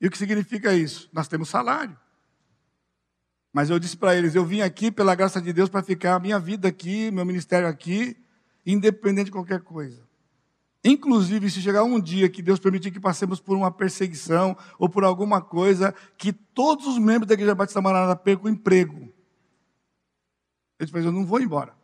[0.00, 1.08] E o que significa isso?
[1.12, 1.98] Nós temos salário.
[3.52, 6.20] Mas eu disse para eles: eu vim aqui pela graça de Deus para ficar a
[6.20, 8.16] minha vida aqui, meu ministério aqui,
[8.64, 10.06] independente de qualquer coisa.
[10.84, 15.02] Inclusive, se chegar um dia que Deus permitir que passemos por uma perseguição ou por
[15.02, 19.12] alguma coisa, que todos os membros da Igreja Batista Maranata percam o emprego.
[20.78, 21.74] Eu disse, eu não vou embora.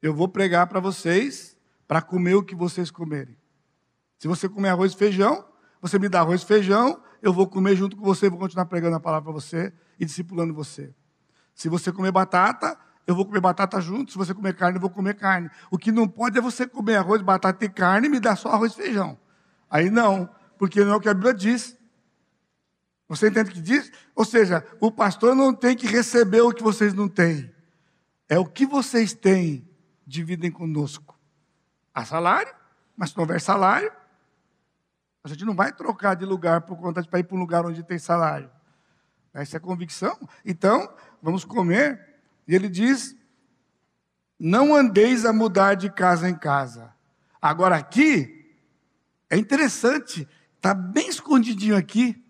[0.00, 1.57] Eu vou pregar para vocês,
[1.88, 3.36] para comer o que vocês comerem.
[4.18, 5.44] Se você comer arroz e feijão,
[5.80, 8.94] você me dá arroz e feijão, eu vou comer junto com você, vou continuar pregando
[8.94, 10.94] a palavra para você e discipulando você.
[11.54, 14.12] Se você comer batata, eu vou comer batata junto.
[14.12, 15.50] Se você comer carne, eu vou comer carne.
[15.70, 18.50] O que não pode é você comer arroz, batata e carne e me dar só
[18.50, 19.18] arroz e feijão.
[19.70, 20.28] Aí não,
[20.58, 21.76] porque não é o que a Bíblia diz.
[23.08, 23.90] Você entende o que diz?
[24.14, 27.50] Ou seja, o pastor não tem que receber o que vocês não têm.
[28.28, 29.66] É o que vocês têm
[30.06, 31.17] dividem conosco.
[31.98, 32.54] Há salário,
[32.96, 33.90] mas se não houver salário,
[35.24, 37.66] a gente não vai trocar de lugar por conta de para ir para um lugar
[37.66, 38.48] onde tem salário.
[39.34, 40.16] Essa é a convicção.
[40.44, 42.20] Então, vamos comer.
[42.46, 43.16] E ele diz:
[44.38, 46.94] não andeis a mudar de casa em casa.
[47.42, 48.54] Agora, aqui,
[49.28, 52.24] é interessante, está bem escondidinho aqui.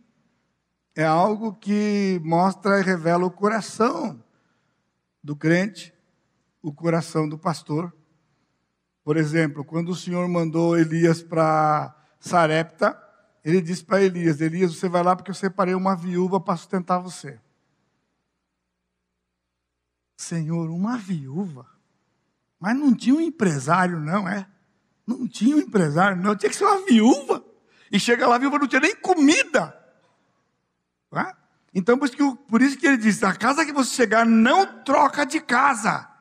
[0.97, 4.25] É algo que mostra e revela o coração
[5.23, 5.93] do crente
[6.63, 7.95] o coração do pastor.
[9.09, 12.95] Por exemplo, quando o Senhor mandou Elias para Sarepta,
[13.43, 16.99] ele disse para Elias: Elias, você vai lá porque eu separei uma viúva para sustentar
[16.99, 17.41] você.
[20.15, 21.67] Senhor, uma viúva?
[22.61, 24.47] Mas não tinha um empresário, não, é?
[25.07, 26.37] Não tinha um empresário, não.
[26.37, 27.43] Tinha que ser uma viúva.
[27.91, 29.75] E chega lá, a viúva não tinha nem comida.
[31.15, 31.35] É?
[31.75, 34.83] Então, por isso, que, por isso que ele disse: a casa que você chegar, não
[34.83, 36.18] troca de casa.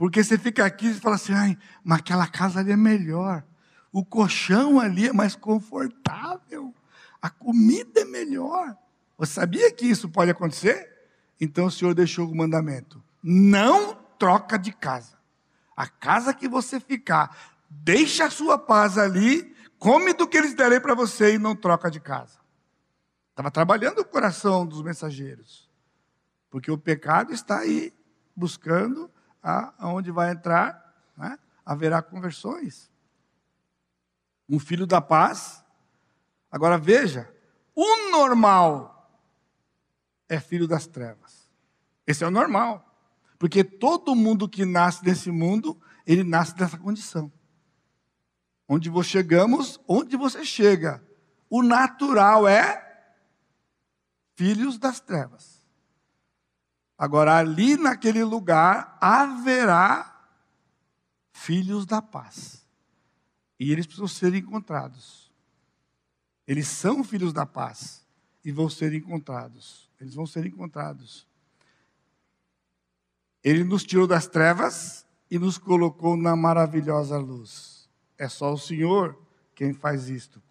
[0.00, 3.44] Porque você fica aqui e fala assim, ai, mas aquela casa ali é melhor.
[3.92, 6.74] O colchão ali é mais confortável.
[7.20, 8.74] A comida é melhor.
[9.18, 10.90] Você sabia que isso pode acontecer?
[11.38, 15.18] Então o Senhor deixou o mandamento: não troca de casa.
[15.76, 17.36] A casa que você ficar,
[17.68, 21.90] deixa a sua paz ali, come do que eles derem para você e não troca
[21.90, 22.38] de casa.
[23.28, 25.68] Estava trabalhando o coração dos mensageiros.
[26.48, 27.92] Porque o pecado está aí
[28.34, 29.10] buscando
[29.42, 32.90] aonde vai entrar, né, haverá conversões.
[34.48, 35.64] Um filho da paz.
[36.50, 37.32] Agora veja,
[37.74, 39.18] o normal
[40.28, 41.50] é filho das trevas.
[42.06, 42.86] Esse é o normal.
[43.38, 47.32] Porque todo mundo que nasce nesse mundo, ele nasce dessa condição.
[48.68, 51.02] Onde você chegamos, onde você chega.
[51.48, 52.86] O natural é
[54.34, 55.59] filhos das trevas.
[57.00, 60.22] Agora, ali naquele lugar haverá
[61.32, 62.62] filhos da paz.
[63.58, 65.32] E eles precisam ser encontrados.
[66.46, 68.06] Eles são filhos da paz
[68.44, 69.90] e vão ser encontrados.
[69.98, 71.26] Eles vão ser encontrados.
[73.42, 77.88] Ele nos tirou das trevas e nos colocou na maravilhosa luz.
[78.18, 79.18] É só o Senhor
[79.54, 80.42] quem faz isto.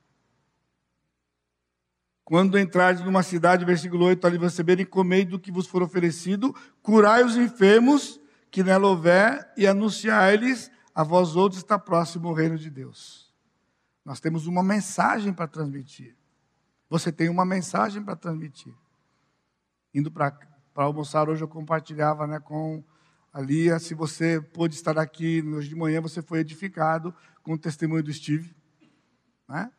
[2.29, 7.23] Quando entrardes numa cidade, versículo 8, ali receberem, comei do que vos for oferecido, curai
[7.23, 8.21] os enfermos
[8.51, 13.33] que nela houver e anunciai-lhes, a vós outros está próximo o reino de Deus.
[14.05, 16.15] Nós temos uma mensagem para transmitir.
[16.87, 18.75] Você tem uma mensagem para transmitir.
[19.91, 20.31] Indo para
[20.75, 22.83] almoçar hoje eu compartilhava né, com
[23.33, 27.11] a Lia, se você pôde estar aqui hoje de manhã, você foi edificado
[27.41, 28.55] com o testemunho do Steve.
[29.47, 29.71] Né?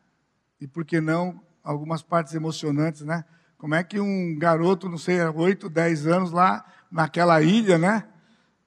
[0.61, 3.25] e por que não algumas partes emocionantes, né?
[3.57, 8.09] Como é que um garoto, não sei, 8, 10 anos lá naquela ilha, né?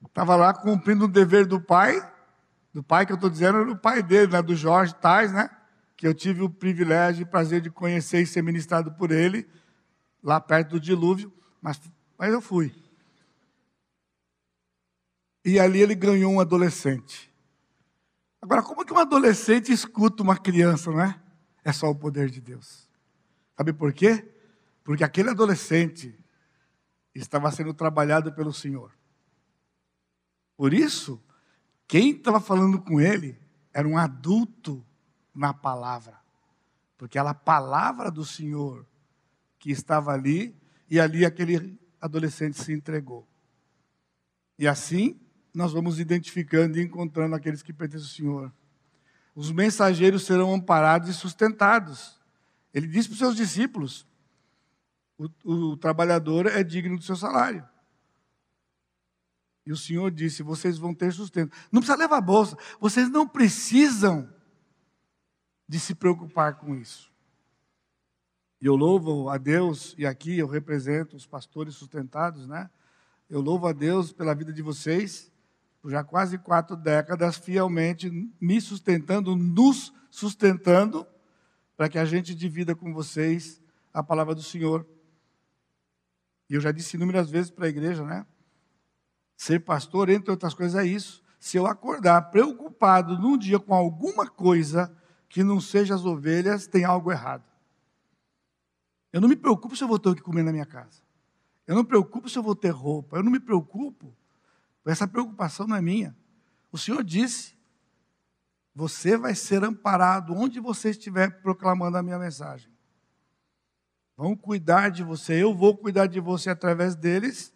[0.06, 2.00] Estava lá cumprindo o dever do pai,
[2.72, 4.42] do pai que eu estou dizendo, do pai dele, né?
[4.42, 5.50] do Jorge Tais, né?
[5.96, 9.48] Que eu tive o privilégio e prazer de conhecer e ser ministrado por ele,
[10.22, 11.80] lá perto do dilúvio, mas,
[12.18, 12.74] mas eu fui.
[15.44, 17.32] E ali ele ganhou um adolescente.
[18.40, 21.20] Agora, como que um adolescente escuta uma criança, não é?
[21.64, 22.83] É só o poder de Deus.
[23.56, 24.32] Sabe por quê?
[24.82, 26.18] Porque aquele adolescente
[27.14, 28.92] estava sendo trabalhado pelo Senhor.
[30.56, 31.22] Por isso,
[31.86, 33.38] quem estava falando com ele
[33.72, 34.84] era um adulto
[35.34, 36.18] na palavra.
[36.96, 38.86] Porque era a palavra do Senhor
[39.58, 40.54] que estava ali,
[40.90, 43.26] e ali aquele adolescente se entregou.
[44.58, 45.18] E assim,
[45.54, 48.52] nós vamos identificando e encontrando aqueles que pertencem ao Senhor.
[49.34, 52.20] Os mensageiros serão amparados e sustentados.
[52.74, 54.06] Ele disse para os seus discípulos:
[55.16, 57.66] o, o trabalhador é digno do seu salário.
[59.64, 61.56] E o Senhor disse: vocês vão ter sustento.
[61.70, 62.58] Não precisa levar bolsa.
[62.80, 64.28] Vocês não precisam
[65.68, 67.12] de se preocupar com isso.
[68.60, 72.68] E eu louvo a Deus, e aqui eu represento os pastores sustentados, né?
[73.28, 75.32] Eu louvo a Deus pela vida de vocês,
[75.80, 78.10] por já quase quatro décadas, fielmente
[78.40, 81.06] me sustentando, nos sustentando,
[81.76, 83.60] para que a gente divida com vocês
[83.92, 84.86] a palavra do Senhor.
[86.48, 88.26] E eu já disse inúmeras vezes para a igreja, né?
[89.36, 91.22] Ser pastor, entre outras coisas, é isso.
[91.38, 94.96] Se eu acordar preocupado num dia com alguma coisa
[95.28, 97.44] que não seja as ovelhas, tem algo errado.
[99.12, 101.02] Eu não me preocupo se eu vou ter o que comer na minha casa.
[101.66, 103.16] Eu não me preocupo se eu vou ter roupa.
[103.16, 104.14] Eu não me preocupo.
[104.86, 106.16] Essa preocupação não é minha.
[106.70, 107.53] O Senhor disse:
[108.74, 112.72] você vai ser amparado onde você estiver proclamando a minha mensagem.
[114.16, 117.52] Vão cuidar de você, eu vou cuidar de você através deles,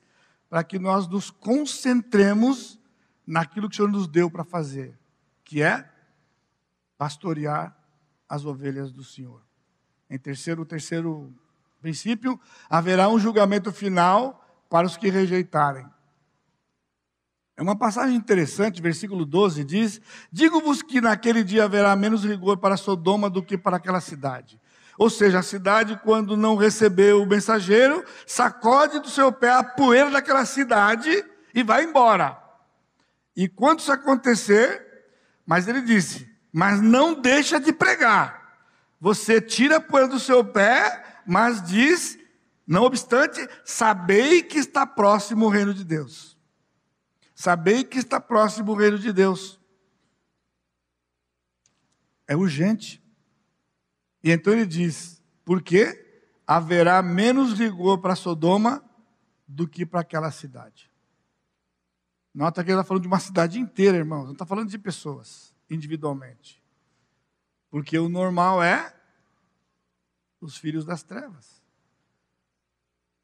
[0.48, 2.80] para que nós nos concentremos
[3.26, 4.98] naquilo que o Senhor nos deu para fazer,
[5.44, 5.90] que é
[6.96, 7.76] pastorear
[8.28, 9.42] as ovelhas do Senhor.
[10.08, 11.34] Em terceiro, terceiro
[11.80, 15.86] princípio, haverá um julgamento final para os que rejeitarem.
[17.58, 20.00] É uma passagem interessante, versículo 12 diz:
[20.30, 24.60] Digo-vos que naquele dia haverá menos rigor para Sodoma do que para aquela cidade.
[24.96, 30.08] Ou seja, a cidade, quando não recebeu o mensageiro, sacode do seu pé a poeira
[30.08, 32.38] daquela cidade e vai embora.
[33.34, 34.80] E quando isso acontecer,
[35.44, 38.56] mas ele disse: Mas não deixa de pregar.
[39.00, 42.16] Você tira a poeira do seu pé, mas diz:
[42.64, 46.37] Não obstante, sabei que está próximo o reino de Deus.
[47.38, 49.60] Sabei que está próximo o reino de Deus.
[52.26, 53.00] É urgente.
[54.24, 58.84] E então ele diz: porque haverá menos rigor para Sodoma
[59.46, 60.90] do que para aquela cidade.
[62.34, 65.54] Nota que ele está falando de uma cidade inteira, irmãos, não está falando de pessoas
[65.70, 66.60] individualmente.
[67.70, 68.92] Porque o normal é
[70.40, 71.62] os filhos das trevas.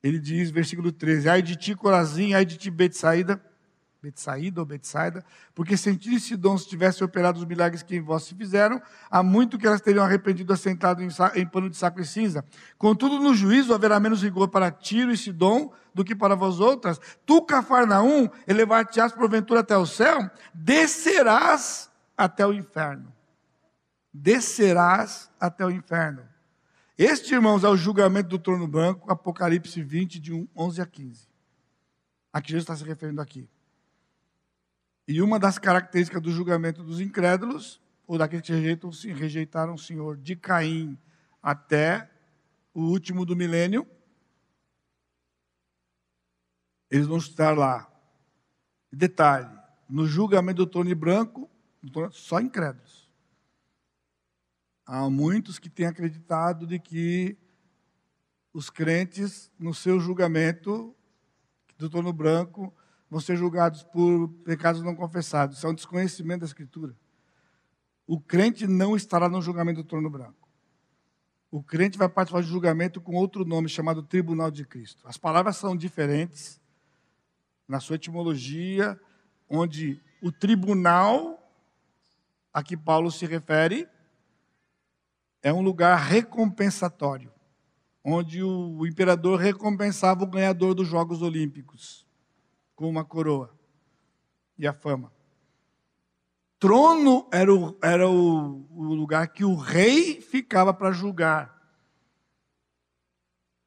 [0.00, 3.53] Ele diz, versículo 13: Ai de ti, Corazim, ai de ti, Betsaída
[4.04, 5.24] Betsaída ou Betsaida,
[5.54, 8.80] porque se Tiro Sidom se tivessem operado os milagres que em vós se fizeram,
[9.10, 12.44] há muito que elas teriam arrependido assentado em, em pano de saco e cinza.
[12.76, 17.00] Contudo, no juízo haverá menos rigor para Tiro e Sidom do que para vós outras.
[17.24, 23.10] Tu, Cafarnaum, elevar-te-ás porventura até o céu, descerás até o inferno.
[24.12, 26.22] Descerás até o inferno.
[26.96, 31.26] Este, irmãos, é o julgamento do trono branco, Apocalipse 20, de 11 a 15.
[32.32, 33.48] Aqui Jesus está se referindo aqui.
[35.06, 40.16] E uma das características do julgamento dos incrédulos, ou daqueles que rejeitam, rejeitaram o Senhor,
[40.16, 40.98] de Caim
[41.42, 42.10] até
[42.72, 43.86] o último do milênio,
[46.90, 47.90] eles vão estar lá.
[48.90, 49.50] Detalhe:
[49.88, 51.50] no julgamento do trono branco,
[52.12, 53.10] só incrédulos.
[54.86, 57.38] Há muitos que têm acreditado de que
[58.52, 60.94] os crentes, no seu julgamento
[61.76, 62.72] do trono branco,
[63.10, 65.58] vão ser julgados por pecados não confessados.
[65.58, 66.96] Isso é um desconhecimento da Escritura.
[68.06, 70.48] O crente não estará no julgamento do trono branco.
[71.50, 75.06] O crente vai participar de julgamento com outro nome, chamado Tribunal de Cristo.
[75.06, 76.60] As palavras são diferentes
[77.68, 79.00] na sua etimologia,
[79.48, 81.40] onde o tribunal
[82.52, 83.88] a que Paulo se refere
[85.42, 87.32] é um lugar recompensatório,
[88.02, 92.03] onde o imperador recompensava o ganhador dos Jogos Olímpicos
[92.74, 93.54] com uma coroa
[94.58, 95.12] e a fama.
[96.58, 101.54] trono era o, era o, o lugar que o rei ficava para julgar.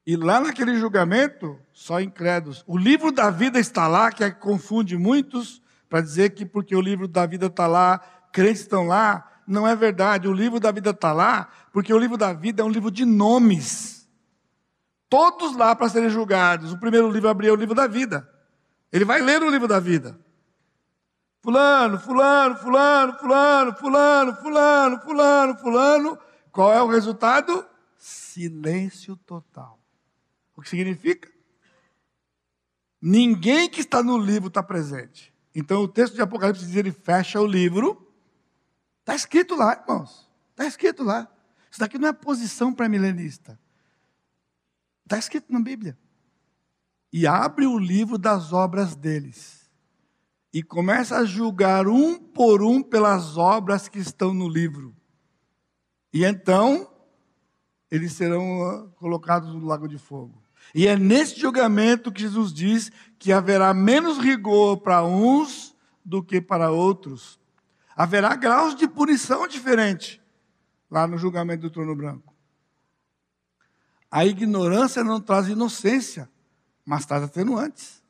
[0.05, 2.64] E lá naquele julgamento, só incrédulos.
[2.66, 6.76] O livro da vida está lá, que é que confunde muitos, para dizer que porque
[6.76, 7.99] o livro da vida está lá,
[8.32, 9.41] crentes estão lá.
[9.45, 10.28] Não é verdade.
[10.28, 13.03] O livro da vida está lá, porque o livro da vida é um livro de
[13.03, 14.08] nomes.
[15.10, 16.72] Todos lá para serem julgados.
[16.72, 18.36] O primeiro livro abrir é o livro da vida.
[18.91, 20.19] Ele vai ler o livro da vida.
[21.41, 26.19] Fulano, fulano, fulano, fulano, fulano, fulano, fulano, fulano.
[26.51, 27.65] Qual é o resultado?
[27.97, 29.79] Silêncio total.
[30.55, 31.31] O que significa?
[33.01, 35.33] Ninguém que está no livro está presente.
[35.53, 38.11] Então o texto de Apocalipse diz: ele fecha o livro.
[39.01, 40.29] Está escrito lá, irmãos.
[40.51, 41.27] Está escrito lá.
[41.69, 43.59] Isso daqui não é posição pré-milenista.
[45.05, 45.97] Está escrito na Bíblia.
[47.18, 49.68] E abre o livro das obras deles
[50.53, 54.95] e começa a julgar um por um pelas obras que estão no livro.
[56.13, 56.88] E então,
[57.89, 60.39] eles serão ah, colocados no lago de fogo.
[60.76, 66.39] E é nesse julgamento que Jesus diz que haverá menos rigor para uns do que
[66.39, 67.39] para outros.
[67.95, 70.20] Haverá graus de punição diferentes
[70.88, 72.32] lá no julgamento do trono branco.
[74.11, 76.30] A ignorância não traz inocência,
[76.88, 78.01] mas traz atenuantes.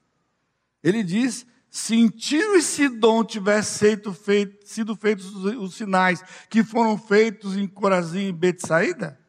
[0.83, 6.63] Ele diz se Tiro e Sidom tivessem feito, feito, sido feitos os, os, sinais que
[6.63, 9.19] foram feitos em Corazim e Betsaída,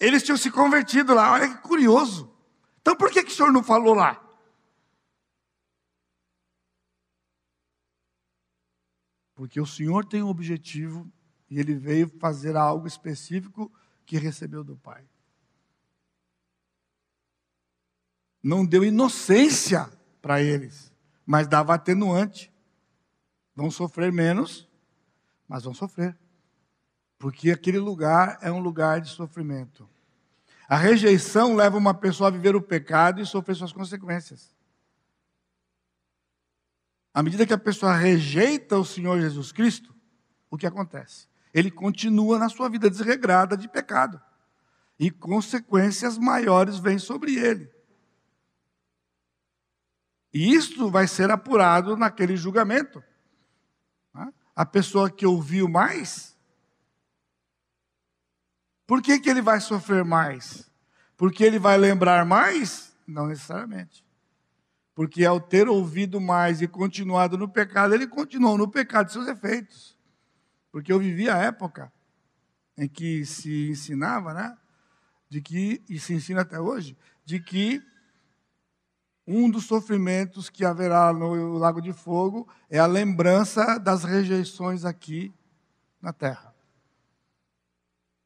[0.00, 1.32] eles tinham se convertido lá.
[1.32, 2.36] Olha que curioso.
[2.80, 4.20] Então por que, que o senhor não falou lá?
[9.36, 11.10] Porque o senhor tem um objetivo
[11.48, 13.72] e ele veio fazer algo específico
[14.04, 15.09] que recebeu do Pai.
[18.42, 20.90] Não deu inocência para eles
[21.30, 22.52] mas dava atenuante.
[23.54, 24.68] Vão sofrer menos,
[25.46, 26.18] mas vão sofrer.
[27.20, 29.88] Porque aquele lugar é um lugar de sofrimento.
[30.68, 34.52] A rejeição leva uma pessoa a viver o pecado e sofrer suas consequências.
[37.14, 39.94] À medida que a pessoa rejeita o Senhor Jesus Cristo,
[40.50, 41.28] o que acontece?
[41.54, 44.20] Ele continua na sua vida desregrada de pecado.
[44.98, 47.70] E consequências maiores vêm sobre ele.
[50.32, 53.02] E isso vai ser apurado naquele julgamento.
[54.54, 56.36] A pessoa que ouviu mais,
[58.86, 60.70] por que, que ele vai sofrer mais?
[61.16, 62.94] Porque ele vai lembrar mais?
[63.06, 64.04] Não necessariamente.
[64.94, 69.28] Porque ao ter ouvido mais e continuado no pecado, ele continuou no pecado de seus
[69.28, 69.96] efeitos.
[70.70, 71.92] Porque eu vivi a época
[72.76, 74.56] em que se ensinava, né?
[75.28, 77.82] De que, e se ensina até hoje, de que
[79.26, 85.32] um dos sofrimentos que haverá no lago de fogo é a lembrança das rejeições aqui
[86.00, 86.54] na terra.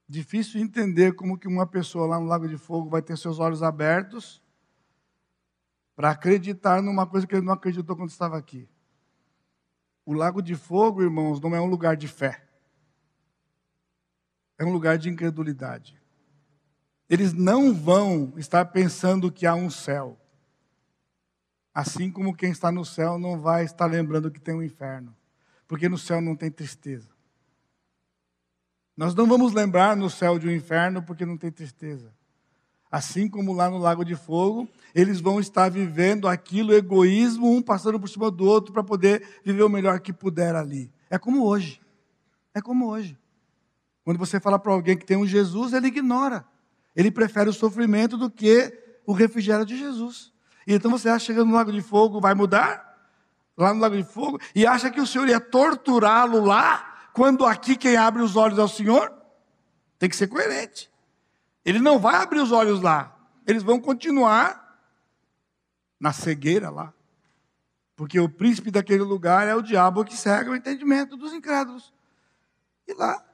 [0.08, 3.62] Difícil entender como que uma pessoa lá no lago de fogo vai ter seus olhos
[3.62, 4.42] abertos
[5.96, 8.68] para acreditar numa coisa que ele não acreditou quando estava aqui.
[10.04, 12.46] O lago de fogo, irmãos, não é um lugar de fé.
[14.58, 16.00] É um lugar de incredulidade.
[17.08, 20.18] Eles não vão estar pensando que há um céu.
[21.74, 25.14] Assim como quem está no céu não vai estar lembrando que tem um inferno,
[25.66, 27.08] porque no céu não tem tristeza.
[28.96, 32.14] Nós não vamos lembrar no céu de um inferno porque não tem tristeza.
[32.88, 37.98] Assim como lá no lago de fogo, eles vão estar vivendo aquilo, egoísmo, um passando
[37.98, 40.92] por cima do outro para poder viver o melhor que puder ali.
[41.10, 41.80] É como hoje.
[42.54, 43.18] É como hoje.
[44.04, 46.46] Quando você fala para alguém que tem um Jesus, ele ignora.
[46.94, 48.72] Ele prefere o sofrimento do que
[49.04, 50.33] o refrigério de Jesus.
[50.66, 52.94] Então você acha chegando no lago de fogo vai mudar?
[53.56, 54.40] Lá no lago de fogo?
[54.54, 58.62] E acha que o Senhor ia torturá-lo lá, quando aqui quem abre os olhos é
[58.62, 59.12] o Senhor?
[59.98, 60.90] Tem que ser coerente.
[61.64, 63.16] Ele não vai abrir os olhos lá.
[63.46, 64.64] Eles vão continuar
[66.00, 66.92] na cegueira lá.
[67.96, 71.92] Porque o príncipe daquele lugar é o diabo que cega o entendimento dos incrédulos.
[72.86, 73.24] E lá,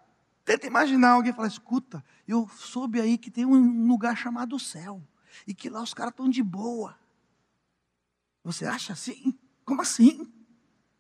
[0.45, 5.03] tenta imaginar alguém falar: escuta, eu soube aí que tem um lugar chamado céu.
[5.47, 7.00] E que lá os caras estão de boa.
[8.45, 9.39] Você acha assim?
[9.65, 10.33] Como assim?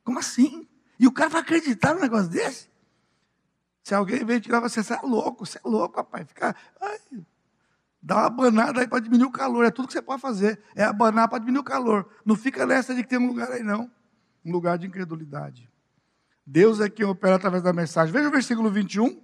[0.05, 0.69] Como assim?
[0.99, 2.69] E o cara vai acreditar num negócio desse?
[3.83, 6.27] Se alguém vem tirar você, você é louco, você é louco, rapaz.
[6.29, 6.99] Fica, ai,
[8.03, 9.65] dá uma banada aí para diminuir o calor.
[9.65, 10.61] É tudo que você pode fazer.
[10.75, 12.09] É abanar para diminuir o calor.
[12.25, 13.91] Não fica nessa de que tem um lugar aí, não.
[14.45, 15.71] Um lugar de incredulidade.
[16.47, 18.13] Deus é quem opera através da mensagem.
[18.13, 19.23] Veja o versículo 21.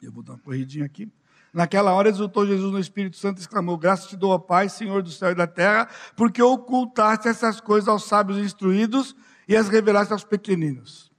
[0.00, 1.10] Eu vou dar uma corridinha aqui.
[1.52, 5.02] Naquela hora exultou Jesus no Espírito Santo e exclamou: Graças te dou, ó Pai, Senhor
[5.02, 10.12] do céu e da terra, porque ocultaste essas coisas aos sábios instruídos e as revelaste
[10.12, 11.10] aos pequeninos.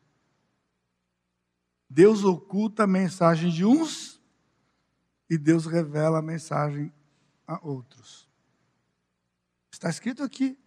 [1.89, 4.21] Deus oculta a mensagem de uns
[5.27, 6.93] e Deus revela a mensagem
[7.47, 8.29] a outros.
[9.71, 10.57] Está escrito aqui.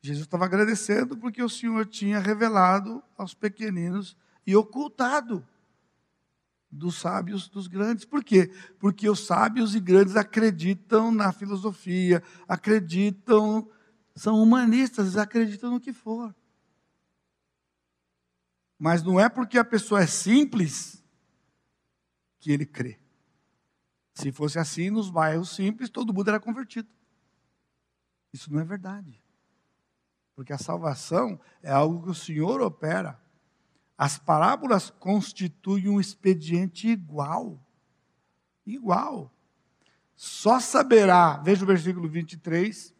[0.00, 4.16] Jesus estava agradecendo porque o Senhor tinha revelado aos pequeninos
[4.46, 5.44] e ocultado
[6.70, 8.04] dos sábios, dos grandes.
[8.04, 8.50] Por quê?
[8.78, 13.68] Porque os sábios e grandes acreditam na filosofia, acreditam,
[14.14, 16.34] são humanistas, acreditam no que for.
[18.78, 21.02] Mas não é porque a pessoa é simples
[22.38, 22.98] que ele crê.
[24.14, 26.88] Se fosse assim, nos bairros simples, todo mundo era convertido.
[28.32, 29.22] Isso não é verdade.
[30.34, 33.20] Porque a salvação é algo que o Senhor opera.
[33.96, 37.58] As parábolas constituem um expediente igual.
[38.66, 39.32] Igual.
[40.14, 42.94] Só saberá, veja o versículo 23.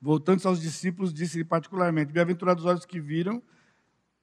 [0.00, 3.42] Voltando aos discípulos, disse-lhe particularmente: Bem-aventurados os olhos que viram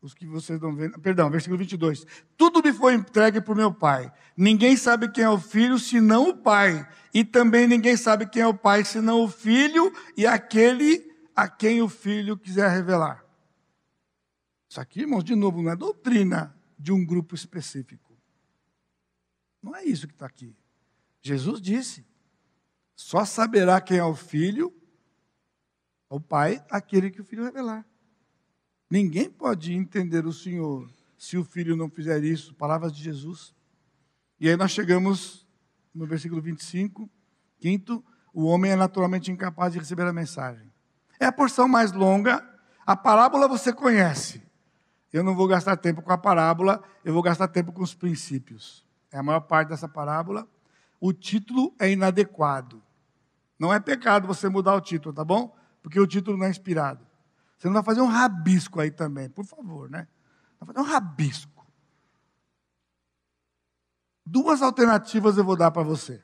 [0.04, 0.92] os que vocês não veem.
[0.92, 2.06] Perdão, versículo 22.
[2.36, 4.12] Tudo me foi entregue por meu Pai.
[4.36, 6.86] Ninguém sabe quem é o filho senão o Pai.
[7.14, 11.82] E também ninguém sabe quem é o Pai senão o filho e aquele a quem
[11.82, 13.23] o filho quiser revelar.
[14.74, 18.18] Isso aqui, irmãos, de novo, não é doutrina de um grupo específico.
[19.62, 20.58] Não é isso que está aqui.
[21.22, 22.04] Jesus disse:
[22.96, 24.74] só saberá quem é o filho,
[26.10, 27.86] o Pai, aquele que o filho revelar.
[28.90, 32.56] Ninguém pode entender o Senhor se o filho não fizer isso.
[32.56, 33.54] Palavras de Jesus.
[34.40, 35.48] E aí nós chegamos
[35.94, 37.08] no versículo 25.
[37.60, 38.04] Quinto,
[38.34, 40.74] o homem é naturalmente incapaz de receber a mensagem.
[41.20, 42.44] É a porção mais longa.
[42.84, 44.52] A parábola você conhece.
[45.14, 48.84] Eu não vou gastar tempo com a parábola, eu vou gastar tempo com os princípios.
[49.12, 50.48] É a maior parte dessa parábola.
[51.00, 52.82] O título é inadequado.
[53.60, 55.56] Não é pecado você mudar o título, tá bom?
[55.84, 57.06] Porque o título não é inspirado.
[57.56, 60.08] Você não vai fazer um rabisco aí também, por favor, né?
[60.60, 61.64] Vai fazer um rabisco.
[64.26, 66.24] Duas alternativas eu vou dar para você.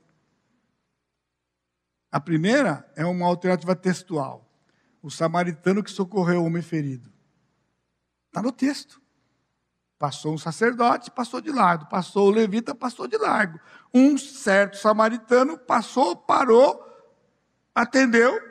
[2.12, 4.50] A primeira é uma alternativa textual.
[5.00, 7.19] O samaritano que socorreu o homem ferido.
[8.30, 9.02] Está no texto.
[10.00, 11.86] Passou um sacerdote, passou de largo.
[11.88, 13.60] Passou o levita, passou de largo.
[13.94, 16.82] Um certo samaritano passou, parou,
[17.76, 18.50] atendeu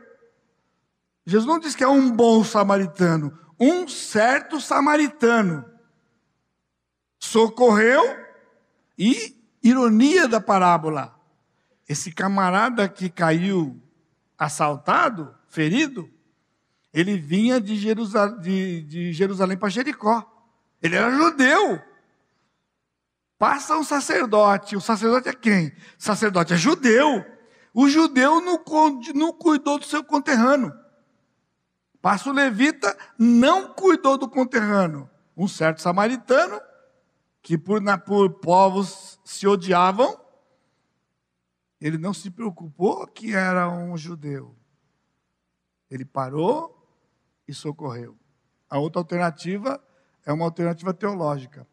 [1.28, 5.62] Jesus não diz que é um bom samaritano, um certo samaritano
[7.18, 8.02] socorreu
[8.96, 11.14] e ironia da parábola.
[11.86, 13.78] Esse camarada que caiu
[14.38, 16.10] assaltado, ferido,
[16.92, 20.24] ele vinha de Jerusalém, de, de Jerusalém para Jericó.
[20.82, 21.80] Ele era judeu.
[23.38, 24.76] Passa um sacerdote.
[24.76, 25.68] O sacerdote é quem?
[25.68, 27.24] O sacerdote é judeu.
[27.74, 28.62] O judeu não,
[29.14, 30.72] não cuidou do seu conterrâneo.
[32.00, 35.08] Passa o levita, não cuidou do conterrâneo.
[35.36, 36.60] Um certo samaritano,
[37.42, 40.18] que por, na, por povos se odiavam,
[41.80, 44.56] ele não se preocupou que era um judeu.
[45.90, 46.77] Ele parou
[47.48, 48.16] e socorreu.
[48.70, 49.82] A outra alternativa
[50.24, 51.66] é uma alternativa teológica.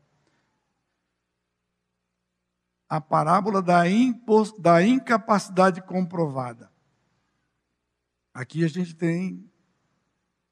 [2.88, 3.84] A parábola da,
[4.60, 6.72] da incapacidade comprovada.
[8.34, 9.52] Aqui a gente tem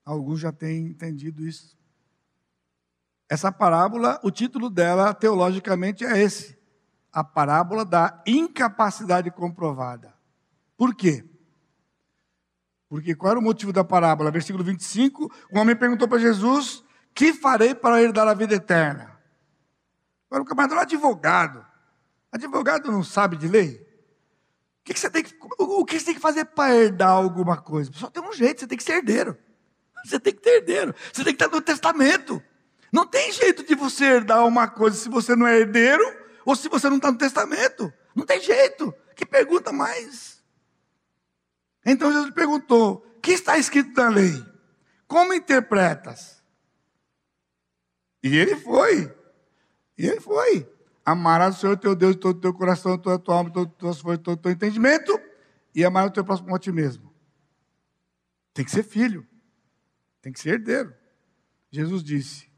[0.05, 1.77] Alguns já têm entendido isso.
[3.29, 6.57] Essa parábola, o título dela, teologicamente, é esse:
[7.11, 10.13] a parábola da incapacidade comprovada.
[10.75, 11.25] Por quê?
[12.93, 14.29] Porque qual era o motivo da parábola?
[14.29, 19.19] Versículo 25: o homem perguntou para Jesus: Que farei para herdar a vida eterna?
[20.29, 21.65] Agora o camarada é um advogado.
[22.31, 23.81] Advogado não sabe de lei?
[24.79, 27.91] O que, você tem que, o que você tem que fazer para herdar alguma coisa?
[27.95, 29.35] Só tem um jeito, você tem que ser herdeiro.
[30.05, 30.93] Você tem que ter herdeiro.
[31.11, 32.43] Você tem que estar no testamento.
[32.91, 36.03] Não tem jeito de você herdar uma coisa se você não é herdeiro
[36.45, 37.91] ou se você não está no testamento.
[38.13, 38.93] Não tem jeito.
[39.15, 40.32] Que pergunta mais?
[41.85, 44.45] Então Jesus perguntou: que está escrito na lei?
[45.07, 46.43] Como interpretas?
[48.21, 49.13] E ele foi.
[49.97, 50.69] E ele foi.
[51.05, 53.73] Amarás o Senhor teu Deus de todo o teu coração, toda a tua alma, todas
[53.97, 55.19] as forças, todo o teu entendimento,
[55.73, 57.13] e amar o teu próximo como a ti mesmo.
[58.53, 59.27] Tem que ser filho.
[60.21, 60.93] Tem que ser herdeiro.
[61.71, 62.49] Jesus disse.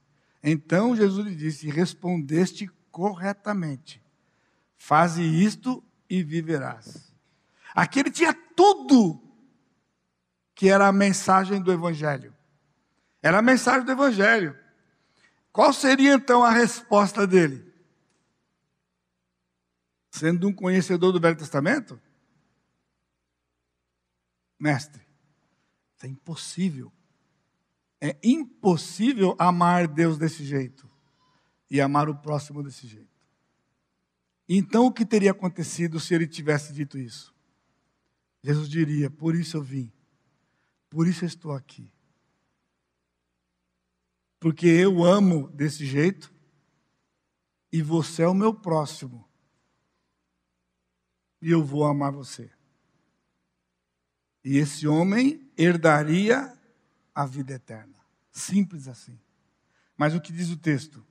[0.43, 4.03] Então Jesus lhe disse: Respondeste corretamente.
[4.77, 7.14] Faze isto e viverás.
[7.75, 9.21] Aqui ele tinha tudo
[10.55, 12.33] que era a mensagem do Evangelho.
[13.21, 14.57] Era a mensagem do Evangelho.
[15.51, 17.69] Qual seria então a resposta dele?
[20.09, 22.01] Sendo um conhecedor do Velho Testamento?
[24.57, 25.05] Mestre,
[26.01, 26.93] é impossível.
[27.99, 30.89] É impossível amar Deus desse jeito.
[31.69, 33.09] e amar o próximo desse jeito.
[34.47, 37.34] Então, o que teria acontecido se ele tivesse dito isso?
[38.45, 39.91] Jesus diria: Por isso eu vim,
[40.87, 41.91] por isso eu estou aqui.
[44.39, 46.31] Porque eu amo desse jeito
[47.71, 49.27] e você é o meu próximo.
[51.41, 52.51] E eu vou amar você.
[54.43, 56.55] E esse homem herdaria
[57.15, 57.95] a vida eterna.
[58.31, 59.19] Simples assim.
[59.97, 61.03] Mas o que diz o texto?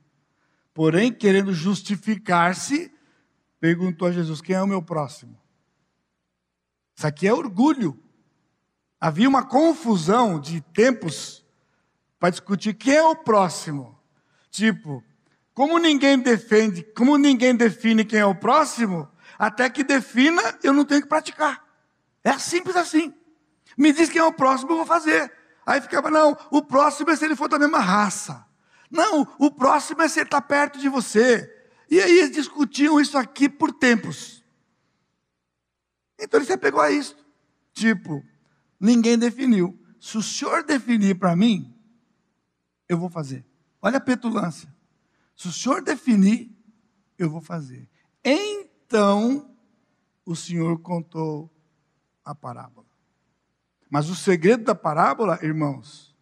[0.73, 2.93] Porém, querendo justificar-se,
[3.59, 5.44] perguntou a Jesus: Quem é o meu próximo?
[6.95, 7.99] Isso aqui é orgulho.
[8.99, 11.45] Havia uma confusão de tempos
[12.17, 13.99] para discutir quem é o próximo.
[14.49, 15.03] Tipo,
[15.53, 20.85] como ninguém defende, como ninguém define quem é o próximo, até que defina, eu não
[20.85, 21.63] tenho que praticar.
[22.23, 23.13] É simples assim.
[23.77, 25.31] Me diz quem é o próximo, eu vou fazer.
[25.65, 28.45] Aí ficava, não, o próximo é se ele for da mesma raça.
[28.89, 31.51] Não, o próximo é se ele está perto de você.
[31.89, 34.44] E aí eles discutiam isso aqui por tempos.
[36.19, 37.15] Então ele se apegou a isso.
[37.73, 38.23] Tipo,
[38.79, 39.79] ninguém definiu.
[39.99, 41.73] Se o senhor definir para mim,
[42.87, 43.45] eu vou fazer.
[43.81, 44.73] Olha a petulância.
[45.35, 46.55] Se o senhor definir,
[47.17, 47.89] eu vou fazer.
[48.23, 49.55] Então,
[50.25, 51.51] o senhor contou
[52.23, 52.87] a parábola.
[53.89, 56.15] Mas o segredo da parábola, irmãos,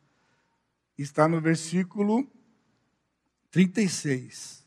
[0.97, 2.29] está no versículo
[3.51, 4.62] 36.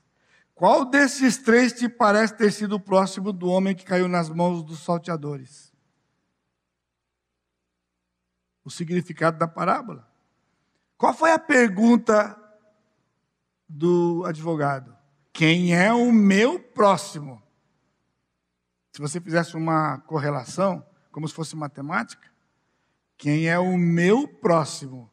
[0.57, 4.65] Qual desses três te parece ter sido o próximo do homem que caiu nas mãos
[4.65, 5.71] dos salteadores?
[8.65, 10.11] O significado da parábola.
[10.97, 12.35] Qual foi a pergunta
[13.69, 14.97] do advogado?
[15.31, 17.43] Quem é o meu próximo?
[18.93, 20.83] Se você fizesse uma correlação,
[21.13, 22.31] como se fosse matemática,
[23.19, 25.11] quem é o meu próximo?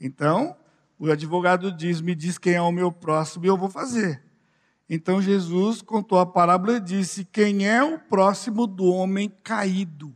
[0.00, 0.56] Então,
[0.98, 4.29] o advogado diz: me diz quem é o meu próximo e eu vou fazer.
[4.92, 10.12] Então Jesus contou a parábola e disse: Quem é o próximo do homem caído?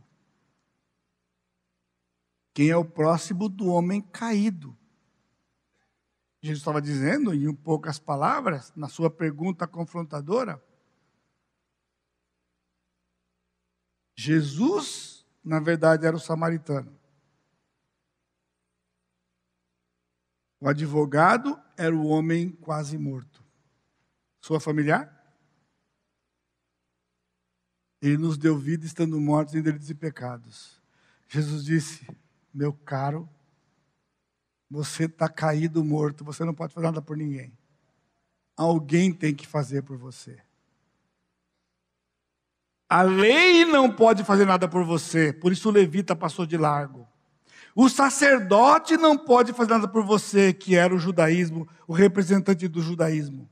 [2.53, 4.77] Quem é o próximo do homem caído?
[6.43, 10.63] Jesus estava dizendo, em poucas palavras, na sua pergunta confrontadora,
[14.17, 16.99] Jesus, na verdade, era o samaritano.
[20.61, 23.44] O advogado era o homem quase morto.
[24.45, 25.11] Sua familiar?
[28.03, 30.83] Ele nos deu vida estando mortos em delitos e pecados.
[31.27, 32.07] Jesus disse:
[32.53, 33.27] Meu caro,
[34.71, 37.57] você está caído morto, você não pode fazer nada por ninguém.
[38.55, 40.39] Alguém tem que fazer por você.
[42.87, 47.09] A lei não pode fazer nada por você, por isso o levita passou de largo.
[47.75, 52.83] O sacerdote não pode fazer nada por você, que era o judaísmo, o representante do
[52.83, 53.49] judaísmo.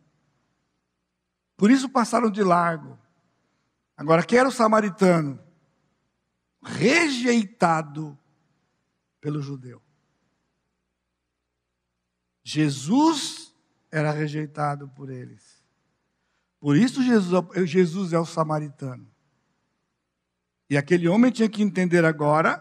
[1.63, 2.99] Por isso passaram de largo.
[3.97, 5.39] Agora, quem era o samaritano?
[6.61, 8.19] Rejeitado
[9.21, 9.81] pelo judeu.
[12.43, 13.55] Jesus
[13.93, 15.63] era rejeitado por eles.
[16.59, 19.09] Por isso Jesus, Jesus é o samaritano.
[20.69, 22.61] E aquele homem tinha que entender agora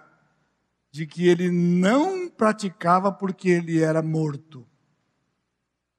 [0.91, 4.69] de que ele não praticava porque ele era morto.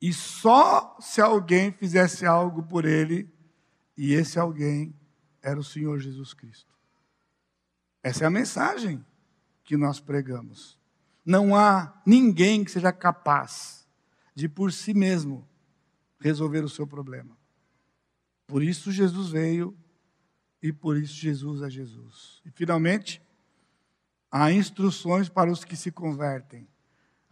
[0.02, 3.32] E só se alguém fizesse algo por ele,
[3.96, 4.92] e esse alguém
[5.40, 6.74] era o Senhor Jesus Cristo.
[8.02, 9.06] Essa é a mensagem
[9.62, 10.76] que nós pregamos.
[11.24, 13.86] Não há ninguém que seja capaz
[14.34, 15.48] de por si mesmo
[16.18, 17.38] resolver o seu problema.
[18.48, 19.76] Por isso Jesus veio
[20.60, 22.42] e por isso Jesus é Jesus.
[22.44, 23.22] E finalmente,
[24.28, 26.66] há instruções para os que se convertem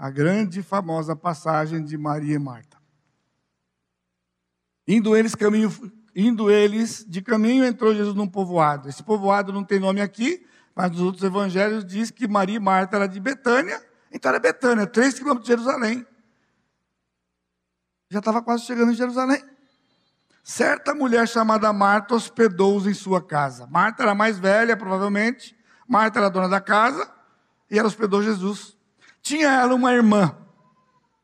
[0.01, 2.78] a grande e famosa passagem de Maria e Marta.
[4.88, 5.70] Indo eles, caminho,
[6.16, 8.88] indo eles de caminho, entrou Jesus num povoado.
[8.88, 12.96] Esse povoado não tem nome aqui, mas nos outros evangelhos diz que Maria e Marta
[12.96, 13.78] eram de Betânia,
[14.11, 16.07] então era Betânia, três quilômetros de Jerusalém.
[18.09, 19.44] Já estava quase chegando em Jerusalém.
[20.42, 23.66] Certa mulher chamada Marta hospedou-os em sua casa.
[23.66, 25.55] Marta era mais velha, provavelmente.
[25.86, 27.07] Marta era dona da casa
[27.70, 28.80] e ela hospedou Jesus.
[29.22, 30.36] Tinha ela uma irmã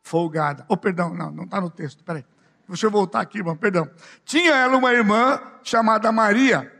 [0.02, 0.64] folgada.
[0.68, 2.24] Oh, perdão, não, não está no texto, peraí.
[2.68, 3.88] Deixa eu voltar aqui, irmão, perdão.
[4.24, 6.72] Tinha ela uma irmã chamada Maria,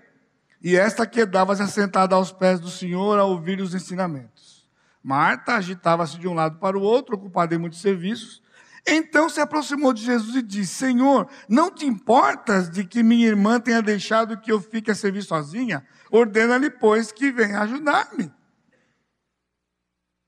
[0.63, 4.69] e esta quedava-se assentada aos pés do Senhor a ouvir os ensinamentos.
[5.03, 8.43] Marta agitava-se de um lado para o outro, ocupada em muitos serviços.
[8.85, 13.61] Então se aproximou de Jesus e disse: Senhor, não te importas de que minha irmã
[13.61, 15.85] tenha deixado que eu fique a servir sozinha?
[16.11, 18.33] Ordena-lhe, pois, que venha ajudar-me.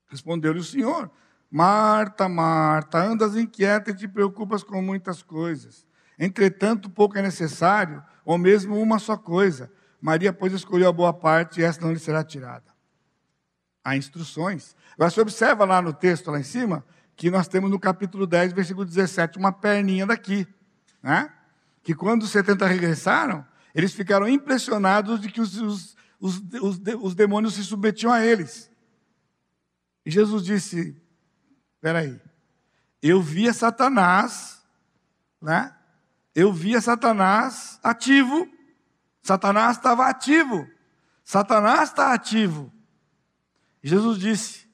[0.09, 1.09] Respondeu-lhe o Senhor:
[1.49, 5.87] Marta, Marta, andas inquieta e te preocupas com muitas coisas.
[6.17, 9.71] Entretanto, pouco é necessário, ou mesmo uma só coisa.
[10.01, 12.65] Maria, pois, escolheu a boa parte e essa não lhe será tirada.
[13.83, 14.75] Há instruções.
[14.93, 16.85] Agora, você observa lá no texto, lá em cima,
[17.15, 20.47] que nós temos no capítulo 10, versículo 17, uma perninha daqui.
[21.01, 21.31] Né?
[21.81, 27.15] Que quando os 70 regressaram, eles ficaram impressionados de que os, os, os, os, os
[27.15, 28.69] demônios se submetiam a eles.
[30.09, 30.99] E Jesus disse:
[31.75, 32.19] Espera aí,
[32.99, 34.59] eu via Satanás,
[35.39, 35.77] né?
[36.33, 38.49] Eu via Satanás ativo.
[39.21, 40.67] Satanás estava ativo.
[41.23, 42.73] Satanás está ativo.
[43.83, 44.67] Jesus disse: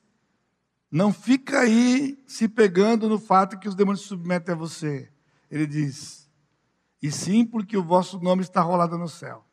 [0.89, 5.11] Não fica aí se pegando no fato que os demônios se submetem a você.
[5.51, 6.31] Ele diz:
[7.01, 9.45] E sim porque o vosso nome está rolado no céu.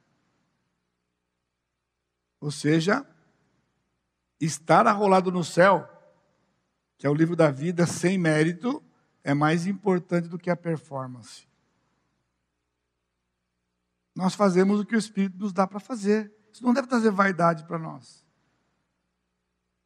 [2.41, 3.05] Ou seja,
[4.45, 5.89] estar arrolado no céu,
[6.99, 8.83] que é o livro da vida sem mérito,
[9.23, 11.47] é mais importante do que a performance.
[14.15, 16.33] Nós fazemos o que o Espírito nos dá para fazer.
[16.53, 18.27] Isso não deve trazer vaidade para nós.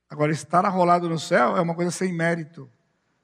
[0.09, 2.71] Agora, estar arrolado no céu é uma coisa sem mérito.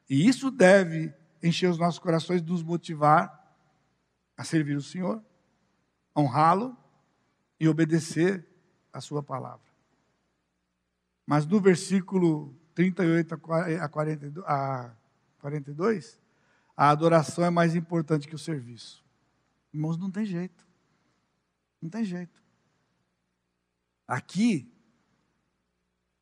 [0.09, 3.41] E isso deve encher os nossos corações, nos motivar
[4.37, 5.25] a servir o Senhor,
[6.17, 6.77] honrá-lo
[7.59, 8.47] e obedecer
[8.93, 9.72] a Sua palavra.
[11.27, 13.39] Mas no versículo 38 a
[15.39, 16.21] 42,
[16.77, 19.05] a adoração é mais importante que o serviço.
[19.73, 20.67] Irmãos, não tem jeito.
[21.81, 22.43] Não tem jeito.
[24.07, 24.71] Aqui,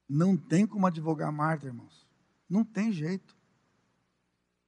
[0.08, 2.06] não tem como advogar Marta, irmãos.
[2.48, 3.36] Não tem jeito.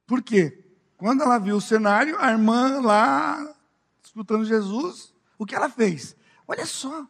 [0.05, 0.63] Por quê?
[0.97, 3.55] Quando ela viu o cenário, a irmã lá,
[4.01, 6.15] escutando Jesus, o que ela fez?
[6.47, 7.07] Olha só,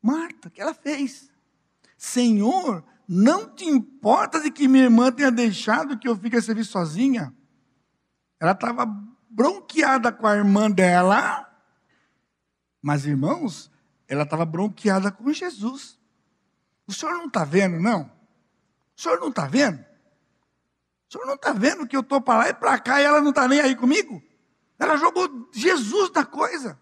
[0.00, 1.30] Marta, o que ela fez?
[1.98, 6.64] Senhor, não te importa de que minha irmã tenha deixado que eu fique a servir
[6.64, 7.34] sozinha?
[8.38, 8.86] Ela estava
[9.28, 11.44] bronqueada com a irmã dela,
[12.80, 13.68] mas irmãos,
[14.06, 15.98] ela estava bronqueada com Jesus.
[16.86, 18.10] O senhor não está vendo, não?
[18.96, 19.84] O senhor não está vendo?
[21.08, 23.20] O senhor não está vendo que eu estou para lá e para cá e ela
[23.20, 24.22] não está nem aí comigo?
[24.78, 26.80] Ela jogou Jesus na coisa.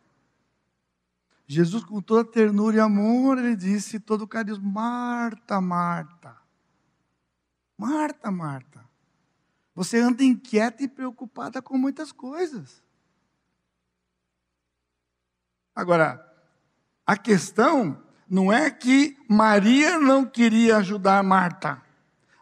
[1.47, 6.37] Jesus, com toda ternura e amor, ele disse, todo carinho, Marta, Marta.
[7.79, 8.85] Marta, Marta.
[9.75, 12.83] Você anda inquieta e preocupada com muitas coisas.
[15.75, 16.25] Agora,
[17.07, 21.81] a questão não é que Maria não queria ajudar Marta.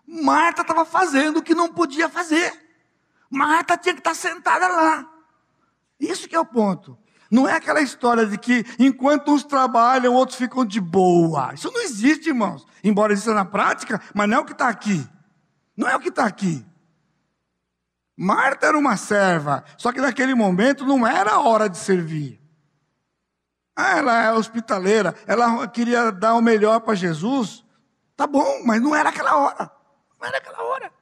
[0.06, 2.52] Marta estava fazendo o que não podia fazer.
[3.28, 5.12] Marta tinha que estar sentada lá.
[5.98, 6.96] Isso que é o ponto.
[7.30, 11.54] Não é aquela história de que enquanto uns trabalham, outros ficam de boa.
[11.54, 12.66] Isso não existe, irmãos.
[12.82, 15.06] Embora exista na prática, mas não é o que está aqui.
[15.76, 16.64] Não é o que está aqui.
[18.16, 22.40] Marta era uma serva, só que naquele momento não era a hora de servir.
[23.74, 27.64] Ah, ela é hospitaleira, ela queria dar o melhor para Jesus.
[28.16, 29.70] Tá bom, mas não era aquela hora.
[30.20, 30.92] Não era aquela hora.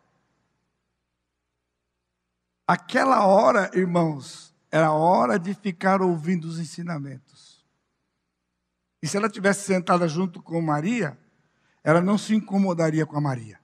[2.66, 7.62] Aquela hora, irmãos, era hora de ficar ouvindo os ensinamentos.
[9.02, 11.18] E se ela tivesse sentada junto com Maria,
[11.84, 13.60] ela não se incomodaria com a Maria.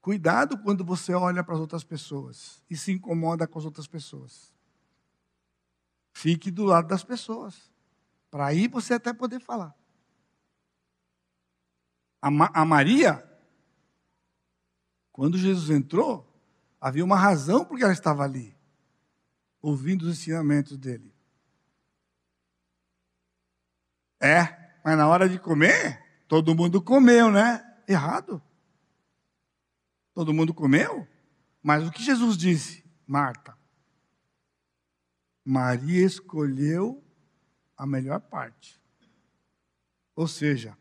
[0.00, 4.52] Cuidado quando você olha para as outras pessoas e se incomoda com as outras pessoas.
[6.12, 7.70] Fique do lado das pessoas.
[8.30, 9.74] Para aí você até poder falar.
[12.20, 13.24] A, Ma a Maria,
[15.12, 16.26] quando Jesus entrou,
[16.80, 18.56] havia uma razão porque ela estava ali,
[19.64, 21.10] ouvindo os ensinamentos dele.
[24.20, 27.64] É, mas na hora de comer, todo mundo comeu, né?
[27.88, 28.42] Errado.
[30.12, 31.08] Todo mundo comeu?
[31.62, 32.84] Mas o que Jesus disse?
[33.06, 33.56] Marta,
[35.42, 37.02] Maria escolheu
[37.74, 38.78] a melhor parte.
[40.14, 40.76] Ou seja,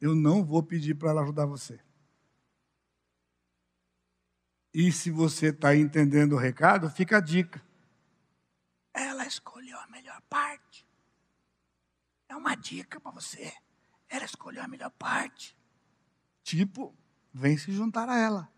[0.00, 1.78] eu não vou pedir para ela ajudar você.
[4.72, 7.62] E se você está entendendo o recado, fica a dica.
[8.94, 10.86] Ela escolheu a melhor parte.
[12.28, 13.52] É uma dica para você.
[14.08, 15.58] Ela escolheu a melhor parte.
[16.44, 16.96] Tipo,
[17.32, 18.52] vem se juntar a ela.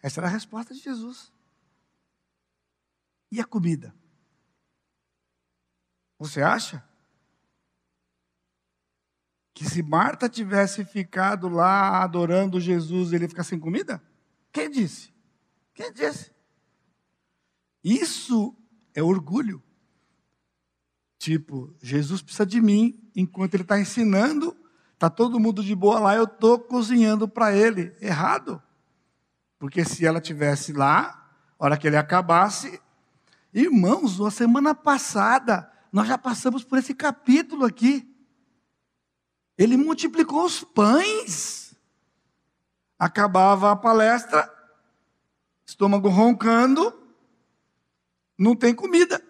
[0.00, 1.32] Essa era a resposta de Jesus.
[3.32, 3.94] E a comida?
[6.18, 6.88] Você acha?
[9.52, 14.02] Que se Marta tivesse ficado lá adorando Jesus, ele ia ficar sem comida?
[14.52, 15.12] Quem disse?
[15.74, 16.32] Quem disse?
[17.82, 18.56] Isso
[18.94, 19.62] é orgulho.
[21.20, 24.56] Tipo, Jesus precisa de mim, enquanto ele está ensinando,
[24.94, 27.94] está todo mundo de boa lá, eu estou cozinhando para ele.
[28.00, 28.60] Errado.
[29.58, 32.80] Porque se ela tivesse lá, a hora que ele acabasse,
[33.52, 38.06] Irmãos, a semana passada nós já passamos por esse capítulo aqui.
[39.58, 41.74] Ele multiplicou os pães.
[42.96, 44.48] Acabava a palestra,
[45.66, 46.92] estômago roncando,
[48.38, 49.20] não tem comida.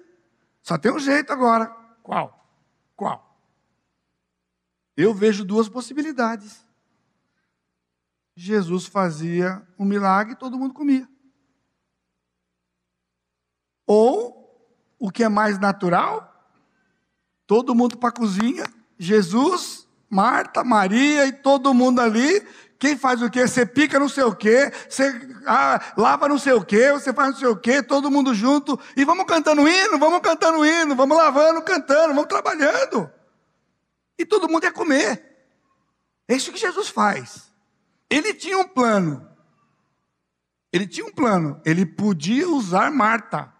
[0.60, 1.74] Só tem um jeito agora.
[2.02, 2.44] Qual?
[2.96, 3.30] Qual?
[4.96, 6.64] Eu vejo duas possibilidades.
[8.34, 11.08] Jesus fazia um milagre e todo mundo comia.
[13.86, 14.40] Ou,
[14.98, 16.30] o que é mais natural,
[17.46, 18.64] todo mundo para a cozinha,
[18.98, 22.46] Jesus, Marta, Maria e todo mundo ali.
[22.80, 23.46] Quem faz o quê?
[23.46, 25.04] Você pica não sei o quê, você
[25.46, 28.80] ah, lava não sei o quê, você faz não sei o quê, todo mundo junto,
[28.96, 33.12] e vamos cantando hino, vamos cantando hino, vamos lavando, cantando, vamos trabalhando.
[34.18, 35.22] E todo mundo ia comer.
[36.26, 37.52] É isso que Jesus faz.
[38.08, 39.28] Ele tinha um plano.
[40.72, 41.60] Ele tinha um plano.
[41.66, 43.52] Ele podia usar Marta.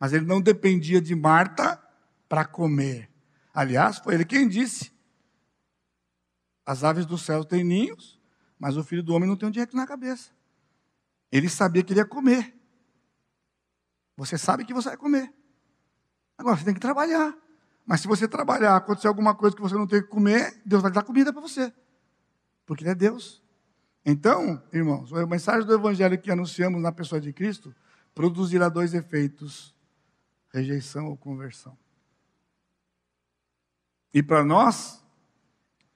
[0.00, 1.80] Mas ele não dependia de Marta
[2.28, 3.08] para comer.
[3.54, 4.90] Aliás, foi ele quem disse:
[6.70, 8.16] As aves do céu têm ninhos,
[8.56, 10.30] mas o filho do homem não tem um dia na cabeça.
[11.32, 12.56] Ele sabia que ele ia comer.
[14.16, 15.34] Você sabe que você vai comer.
[16.38, 17.36] Agora você tem que trabalhar.
[17.84, 20.92] Mas se você trabalhar, acontecer alguma coisa que você não tem que comer, Deus vai
[20.92, 21.74] dar comida para você.
[22.64, 23.42] Porque Ele é Deus.
[24.06, 27.74] Então, irmãos, a mensagem do Evangelho que anunciamos na pessoa de Cristo
[28.14, 29.74] produzirá dois efeitos
[30.52, 31.76] rejeição ou conversão.
[34.14, 35.04] E para nós,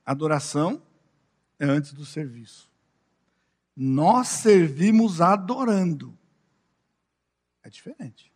[0.05, 0.83] adoração
[1.59, 2.71] é antes do serviço.
[3.77, 6.17] Nós servimos adorando.
[7.63, 8.33] É diferente.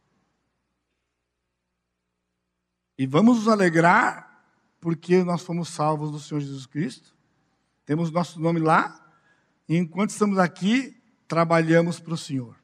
[2.97, 4.45] E vamos nos alegrar
[4.81, 7.15] porque nós fomos salvos do Senhor Jesus Cristo.
[7.85, 9.05] Temos nosso nome lá.
[9.69, 12.57] E enquanto estamos aqui, trabalhamos para o Senhor.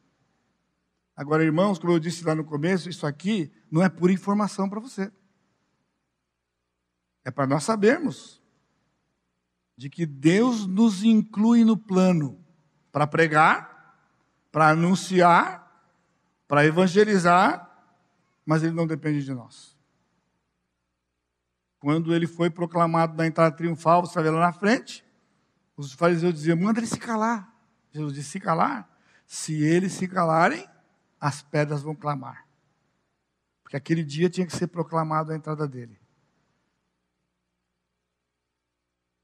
[1.17, 4.81] Agora, irmãos, como eu disse lá no começo, isso aqui não é pura informação para
[4.81, 5.13] você.
[7.25, 8.43] É para nós sabermos
[9.77, 12.39] de que Deus nos inclui no plano
[12.93, 13.99] para pregar,
[14.53, 15.65] para anunciar,
[16.47, 17.71] para evangelizar,
[18.47, 19.77] mas ele não depende de nós.
[21.81, 25.05] Quando ele foi proclamado na entrada triunfal, você vai lá na frente,
[25.77, 27.53] os fariseus diziam: manda ele se calar.
[27.93, 28.89] Jesus disse: se calar?
[29.27, 30.67] Se eles se calarem,
[31.21, 32.47] as pedras vão clamar.
[33.63, 35.99] Porque aquele dia tinha que ser proclamado a entrada dele.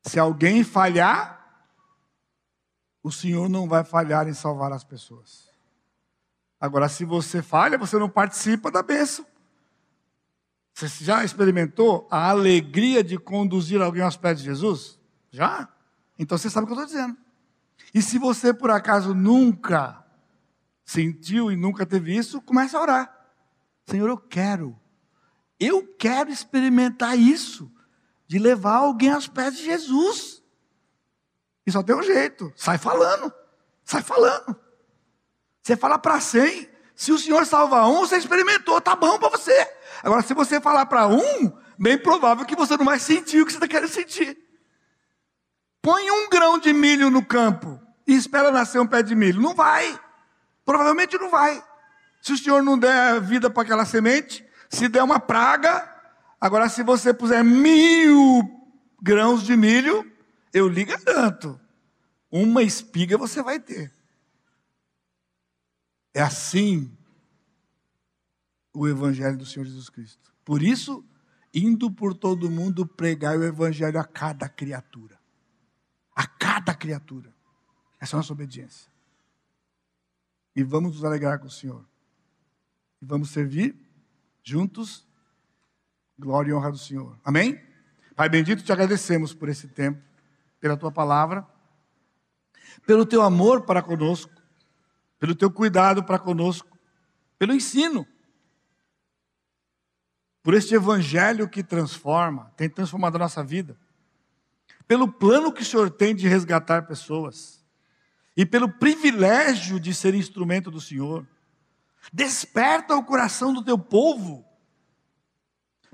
[0.02, 1.38] Se alguém falhar,
[3.02, 5.48] o Senhor não vai falhar em salvar as pessoas.
[6.60, 9.24] Agora, se você falha, você não participa da bênção.
[10.74, 14.98] Você já experimentou a alegria de conduzir alguém aos pés de Jesus?
[15.30, 15.68] Já?
[16.18, 17.16] Então você sabe o que eu estou dizendo.
[17.94, 20.04] E se você, por acaso, nunca
[20.84, 23.26] sentiu e nunca teve isso, comece a orar.
[23.86, 24.78] Senhor, eu quero.
[25.58, 27.70] Eu quero experimentar isso,
[28.30, 30.40] de levar alguém aos pés de Jesus.
[31.66, 33.34] E só tem um jeito: sai falando.
[33.84, 34.54] Sai falando.
[35.60, 36.70] Você fala para 100.
[36.94, 39.68] Se o Senhor salva um, você experimentou, tá bom para você.
[40.00, 43.50] Agora, se você falar para um, bem provável que você não vai sentir o que
[43.50, 44.38] você está querendo sentir.
[45.82, 49.42] Põe um grão de milho no campo e espera nascer um pé de milho.
[49.42, 49.98] Não vai.
[50.64, 51.60] Provavelmente não vai.
[52.22, 55.99] Se o Senhor não der vida para aquela semente, se der uma praga,
[56.40, 58.42] agora se você puser mil
[59.02, 60.10] grãos de milho,
[60.52, 61.60] eu lhe garanto,
[62.30, 63.92] uma espiga você vai ter.
[66.14, 66.96] É assim
[68.72, 70.32] o Evangelho do Senhor Jesus Cristo.
[70.44, 71.04] Por isso,
[71.52, 75.20] indo por todo mundo pregar o Evangelho a cada criatura.
[76.14, 77.34] A cada criatura.
[78.00, 78.90] Essa é a nossa obediência
[80.54, 81.84] e vamos nos alegrar com o Senhor.
[83.00, 83.74] E vamos servir
[84.42, 85.06] juntos,
[86.20, 87.18] glória e honra do Senhor.
[87.24, 87.60] Amém?
[88.14, 90.00] Pai bendito, te agradecemos por esse tempo,
[90.60, 91.46] pela tua palavra,
[92.86, 94.30] pelo teu amor para conosco,
[95.18, 96.78] pelo teu cuidado para conosco,
[97.38, 98.06] pelo ensino,
[100.42, 103.76] por este evangelho que transforma, tem transformado a nossa vida,
[104.86, 107.64] pelo plano que o Senhor tem de resgatar pessoas
[108.36, 111.26] e pelo privilégio de ser instrumento do Senhor.
[112.12, 114.44] Desperta o coração do teu povo,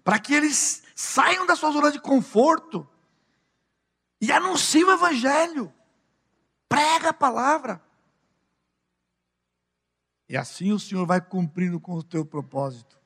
[0.07, 2.89] para que eles saiam da sua zona de conforto
[4.21, 5.75] e anunciem o Evangelho,
[6.69, 7.83] prega a palavra.
[10.29, 12.97] E assim o Senhor vai cumprindo com o teu propósito.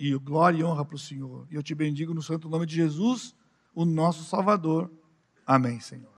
[0.00, 1.46] E glória e honra para o Senhor.
[1.50, 3.34] E eu te bendigo no santo nome de Jesus,
[3.74, 4.90] o nosso Salvador.
[5.46, 6.10] Amém, Senhor.